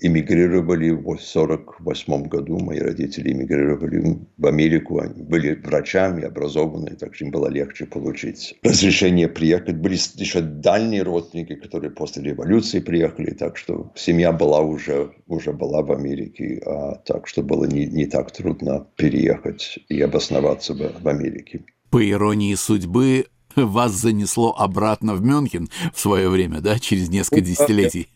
эмигрировали 0.00 0.90
в 0.90 1.00
1948 1.00 2.28
году. 2.28 2.58
Мои 2.58 2.78
родители 2.78 3.32
эмигрировали 3.32 4.18
в 4.36 4.46
Америку. 4.46 5.00
Они 5.00 5.22
были 5.22 5.54
врачами, 5.54 6.24
образованные, 6.24 6.96
так 6.96 7.14
что 7.14 7.24
им 7.24 7.30
было 7.30 7.48
легче 7.48 7.86
получить 7.86 8.58
разрешение 8.62 9.28
приехать. 9.28 9.76
Были 9.76 9.94
еще 9.94 10.40
дальние 10.40 11.02
родственники, 11.02 11.54
которые 11.54 11.90
после 11.90 12.22
революции 12.22 12.80
приехали, 12.80 13.30
так 13.30 13.56
что 13.56 13.90
семья 13.94 14.32
была 14.32 14.60
уже, 14.60 15.12
уже 15.26 15.52
была 15.52 15.82
в 15.82 15.92
Америке, 15.92 16.62
а 16.66 16.96
так 16.96 17.26
что 17.26 17.42
было 17.42 17.64
не, 17.64 17.86
не 17.86 18.06
так 18.06 18.30
трудно 18.32 18.86
переехать 18.96 19.78
и 19.88 20.00
обосноваться 20.00 20.74
в, 20.74 21.02
в 21.02 21.08
Америке. 21.08 21.64
По 21.90 22.08
иронии 22.08 22.54
судьбы, 22.54 23.26
вас 23.56 23.92
занесло 23.92 24.54
обратно 24.56 25.14
в 25.14 25.22
Мюнхен 25.22 25.68
в 25.92 26.00
свое 26.00 26.28
время, 26.28 26.60
да, 26.60 26.78
через 26.78 27.08
несколько 27.08 27.40
ну, 27.40 27.46
десятилетий? 27.46 28.08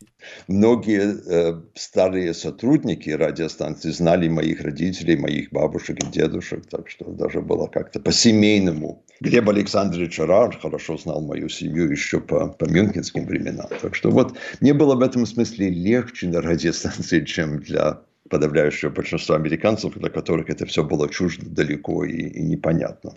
Многие 0.48 1.16
э, 1.26 1.60
старые 1.74 2.34
сотрудники 2.34 3.10
радиостанции 3.10 3.90
знали 3.90 4.28
моих 4.28 4.62
родителей, 4.62 5.16
моих 5.16 5.50
бабушек 5.50 6.02
и 6.02 6.06
дедушек, 6.06 6.66
так 6.66 6.88
что 6.88 7.04
даже 7.06 7.40
было 7.40 7.66
как-то 7.66 8.00
по-семейному. 8.00 9.02
Глеб 9.20 9.48
Александрович 9.48 10.18
Рар 10.18 10.58
хорошо 10.60 10.96
знал 10.96 11.20
мою 11.20 11.48
семью 11.48 11.90
еще 11.90 12.20
по, 12.20 12.48
по 12.48 12.64
мюнхенским 12.64 13.26
временам. 13.26 13.68
Так 13.80 13.94
что 13.94 14.10
вот 14.10 14.36
мне 14.60 14.74
было 14.74 14.94
в 14.94 15.00
этом 15.00 15.26
смысле 15.26 15.70
легче 15.70 16.28
на 16.28 16.40
радиостанции, 16.40 17.20
чем 17.24 17.60
для 17.60 18.00
подавляющего 18.30 18.90
большинства 18.90 19.36
американцев, 19.36 19.94
для 19.94 20.10
которых 20.10 20.50
это 20.50 20.66
все 20.66 20.82
было 20.82 21.08
чуждо, 21.08 21.46
далеко 21.48 22.04
и, 22.04 22.16
и 22.16 22.42
непонятно. 22.42 23.14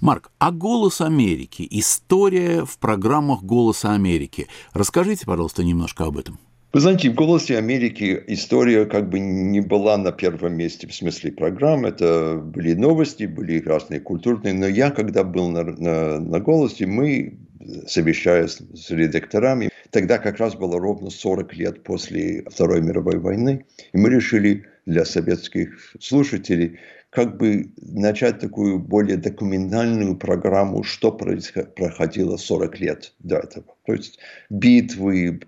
Марк, 0.00 0.30
а 0.38 0.50
«Голос 0.50 1.00
Америки», 1.00 1.66
история 1.70 2.64
в 2.64 2.78
программах 2.78 3.42
«Голоса 3.42 3.92
Америки». 3.92 4.48
Расскажите, 4.72 5.26
пожалуйста, 5.26 5.64
немножко 5.64 6.04
об 6.04 6.18
этом. 6.18 6.38
Вы 6.72 6.80
знаете, 6.80 7.08
в 7.10 7.14
«Голосе 7.14 7.56
Америки» 7.56 8.20
история 8.26 8.84
как 8.84 9.08
бы 9.08 9.20
не 9.20 9.60
была 9.60 9.96
на 9.96 10.10
первом 10.10 10.54
месте 10.54 10.88
в 10.88 10.94
смысле 10.94 11.30
программ. 11.30 11.86
Это 11.86 12.42
были 12.44 12.74
новости, 12.74 13.24
были 13.24 13.62
разные 13.62 14.00
культурные. 14.00 14.54
Но 14.54 14.66
я, 14.66 14.90
когда 14.90 15.22
был 15.22 15.50
на, 15.50 15.62
на, 15.62 16.18
на 16.18 16.40
«Голосе», 16.40 16.86
мы, 16.86 17.38
совещаясь 17.86 18.58
с 18.74 18.90
редакторами, 18.90 19.70
тогда 19.90 20.18
как 20.18 20.38
раз 20.38 20.56
было 20.56 20.80
ровно 20.80 21.10
40 21.10 21.54
лет 21.54 21.84
после 21.84 22.42
Второй 22.50 22.82
мировой 22.82 23.18
войны, 23.18 23.64
и 23.92 23.96
мы 23.96 24.10
решили 24.10 24.64
для 24.84 25.04
советских 25.04 25.94
слушателей 26.00 26.80
как 27.14 27.36
бы 27.36 27.72
начать 27.76 28.40
такую 28.40 28.80
более 28.80 29.16
документальную 29.16 30.16
программу, 30.16 30.82
что 30.82 31.12
проходило 31.12 32.36
40 32.36 32.80
лет 32.80 33.14
до 33.20 33.36
этого. 33.36 33.76
То 33.86 33.92
есть 33.92 34.18
битвы, 34.50 35.40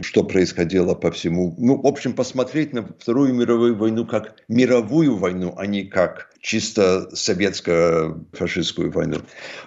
что 0.00 0.24
происходило 0.24 0.94
по 0.94 1.10
всему. 1.10 1.54
Ну, 1.58 1.76
в 1.82 1.86
общем, 1.86 2.14
посмотреть 2.14 2.72
на 2.72 2.86
Вторую 2.86 3.34
мировую 3.34 3.76
войну 3.76 4.06
как 4.06 4.34
мировую 4.48 5.16
войну, 5.16 5.54
а 5.58 5.66
не 5.66 5.84
как 5.84 6.30
чисто 6.40 7.10
советско-фашистскую 7.12 8.90
войну. 8.90 9.18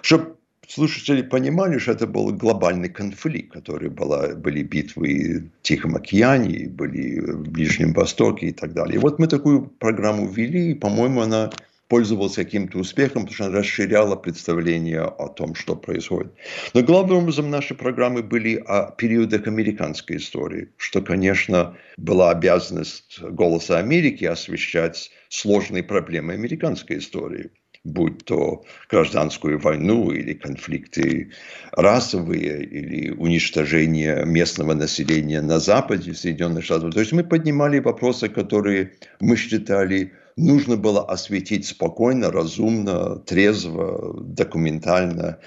Чтобы 0.02 0.36
слушатели 0.68 1.22
понимали, 1.22 1.78
что 1.78 1.92
это 1.92 2.06
был 2.06 2.32
глобальный 2.32 2.88
конфликт, 2.88 3.52
который 3.52 3.90
была, 3.90 4.34
были 4.34 4.62
битвы 4.62 5.50
в 5.60 5.62
Тихом 5.62 5.96
океане, 5.96 6.68
были 6.68 7.20
в 7.20 7.50
Ближнем 7.50 7.92
Востоке 7.92 8.46
и 8.46 8.52
так 8.52 8.72
далее. 8.72 8.96
И 8.96 8.98
вот 8.98 9.18
мы 9.18 9.26
такую 9.26 9.66
программу 9.66 10.26
ввели, 10.28 10.72
и, 10.72 10.74
по-моему, 10.74 11.22
она 11.22 11.50
пользовалась 11.88 12.34
каким-то 12.34 12.78
успехом, 12.78 13.22
потому 13.22 13.34
что 13.34 13.44
она 13.46 13.58
расширяла 13.58 14.16
представление 14.16 15.02
о 15.02 15.28
том, 15.28 15.54
что 15.54 15.76
происходит. 15.76 16.32
Но 16.72 16.82
главным 16.82 17.18
образом 17.18 17.50
наши 17.50 17.74
программы 17.74 18.22
были 18.22 18.56
о 18.56 18.90
периодах 18.90 19.46
американской 19.46 20.16
истории, 20.16 20.70
что, 20.76 21.02
конечно, 21.02 21.76
была 21.96 22.30
обязанность 22.30 23.20
«Голоса 23.20 23.78
Америки» 23.78 24.24
освещать 24.24 25.10
сложные 25.28 25.82
проблемы 25.82 26.32
американской 26.32 26.98
истории– 26.98 27.50
будь 27.84 28.24
то 28.24 28.64
гражданскую 28.90 29.58
войну 29.58 30.10
или 30.10 30.32
конфликты 30.32 31.30
расовые, 31.72 32.64
или 32.64 33.10
уничтожение 33.10 34.24
местного 34.24 34.74
населения 34.74 35.42
на 35.42 35.60
западе 35.60 36.14
Соединенных 36.14 36.64
Штатов. 36.64 36.94
То 36.94 37.00
есть 37.00 37.12
мы 37.12 37.22
поднимали 37.22 37.78
вопросы, 37.78 38.28
которые 38.28 38.92
мы 39.20 39.36
считали 39.36 40.12
нужно 40.36 40.76
было 40.76 41.04
осветить 41.04 41.66
спокойно, 41.66 42.30
разумно, 42.30 43.16
трезво, 43.16 44.14
документально. 44.20 45.38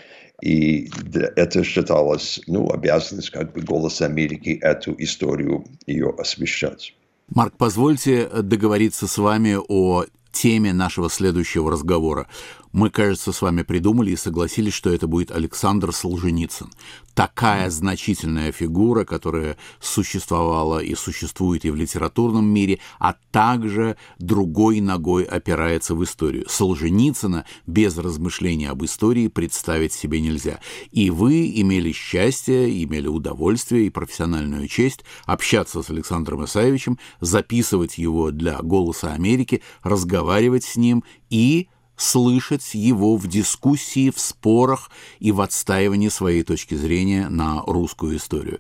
И 0.41 0.89
это 1.35 1.63
считалось 1.63 2.39
ну, 2.47 2.71
обязанность 2.71 3.31
как 3.31 3.53
бы 3.53 3.61
«Голоса 3.61 4.05
Америки» 4.05 4.59
эту 4.61 4.95
историю 4.99 5.65
ее 5.87 6.13
освещать. 6.17 6.93
Марк, 7.29 7.55
позвольте 7.57 8.27
договориться 8.27 9.07
с 9.07 9.17
вами 9.17 9.57
о 9.67 10.05
теме 10.37 10.73
нашего 10.73 11.09
следующего 11.09 11.71
разговора. 11.71 12.27
Мы, 12.71 12.89
кажется, 12.89 13.31
с 13.31 13.41
вами 13.41 13.63
придумали 13.63 14.11
и 14.11 14.15
согласились, 14.15 14.73
что 14.73 14.89
это 14.89 15.07
будет 15.07 15.31
Александр 15.31 15.93
Солженицын. 15.93 16.69
Такая 17.13 17.69
значительная 17.69 18.51
фигура, 18.51 19.03
которая 19.03 19.57
существовала 19.79 20.79
и 20.79 20.93
существует 20.93 21.65
и 21.65 21.71
в 21.71 21.75
литературном 21.75 22.45
мире, 22.45 22.79
а 22.99 23.15
также 23.31 23.97
другой 24.19 24.81
ногой 24.81 25.23
опирается 25.23 25.95
в 25.95 26.03
историю. 26.03 26.45
Солженицына 26.47 27.45
без 27.65 27.97
размышления 27.97 28.69
об 28.69 28.83
истории 28.83 29.27
представить 29.27 29.93
себе 29.93 30.21
нельзя. 30.21 30.59
И 30.91 31.09
вы 31.09 31.51
имели 31.55 31.91
счастье, 31.91 32.83
имели 32.83 33.07
удовольствие 33.07 33.87
и 33.87 33.91
профессиональную 33.91 34.67
честь 34.67 35.03
общаться 35.25 35.81
с 35.81 35.89
Александром 35.89 36.45
Исаевичем, 36.45 36.99
записывать 37.19 37.97
его 37.97 38.31
для 38.31 38.59
«Голоса 38.61 39.13
Америки», 39.13 39.63
разговаривать 39.81 40.65
с 40.65 40.75
ним 40.75 41.03
и 41.29 41.69
слышать 41.97 42.73
его 42.73 43.17
в 43.17 43.27
дискуссии, 43.27 44.09
в 44.09 44.19
спорах 44.19 44.89
и 45.19 45.33
в 45.33 45.41
отстаивании 45.41 46.09
своей 46.09 46.43
точки 46.43 46.75
зрения 46.75 47.27
на 47.27 47.61
русскую 47.65 48.15
историю. 48.15 48.59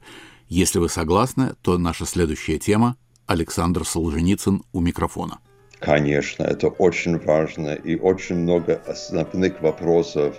Если 0.49 0.79
вы 0.79 0.89
согласны, 0.89 1.55
то 1.61 1.77
наша 1.77 2.05
следующая 2.05 2.57
тема– 2.57 2.97
Александр 3.27 3.85
Солженицын 3.85 4.63
у 4.73 4.79
микрофона. 4.79 5.39
Конечно, 5.79 6.43
это 6.43 6.67
очень 6.69 7.19
важно 7.19 7.75
и 7.75 7.95
очень 7.97 8.35
много 8.35 8.81
основных 8.87 9.61
вопросов 9.61 10.35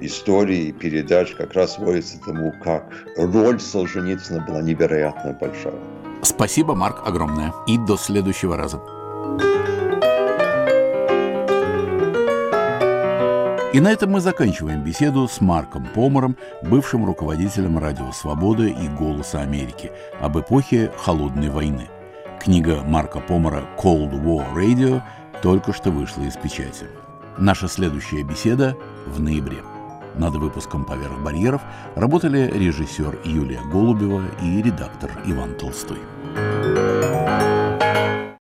истории 0.00 0.64
и 0.64 0.72
передач 0.72 1.34
как 1.34 1.54
раз 1.54 1.74
сводится 1.74 2.20
тому, 2.20 2.52
как 2.62 2.92
роль 3.16 3.60
Солженицына 3.60 4.44
была 4.46 4.60
невероятно 4.60 5.36
большая. 5.40 5.78
Спасибо, 6.22 6.74
Марк, 6.74 7.02
огромное. 7.04 7.54
И 7.66 7.78
до 7.78 7.96
следующего 7.96 8.56
раза. 8.56 8.80
И 13.72 13.80
на 13.80 13.90
этом 13.90 14.10
мы 14.10 14.20
заканчиваем 14.20 14.84
беседу 14.84 15.26
с 15.26 15.40
Марком 15.40 15.86
Помором, 15.94 16.36
бывшим 16.62 17.06
руководителем 17.06 17.78
Радио 17.78 18.12
Свобода 18.12 18.64
и 18.64 18.88
Голоса 18.88 19.40
Америки, 19.40 19.90
об 20.20 20.38
эпохе 20.38 20.92
Холодной 20.98 21.48
войны. 21.48 21.88
Книга 22.38 22.82
Марка 22.82 23.18
Помора 23.20 23.64
«Cold 23.78 24.12
War 24.22 24.44
Radio» 24.54 25.00
только 25.40 25.72
что 25.72 25.90
вышла 25.90 26.22
из 26.24 26.36
печати. 26.36 26.86
Наша 27.38 27.66
следующая 27.66 28.22
беседа 28.24 28.76
в 29.06 29.18
ноябре. 29.20 29.62
Над 30.16 30.34
выпуском 30.34 30.84
«Поверх 30.84 31.18
барьеров» 31.20 31.62
работали 31.94 32.50
режиссер 32.52 33.20
Юлия 33.24 33.60
Голубева 33.72 34.22
и 34.42 34.60
редактор 34.60 35.10
Иван 35.24 35.54
Толстой. 35.54 35.98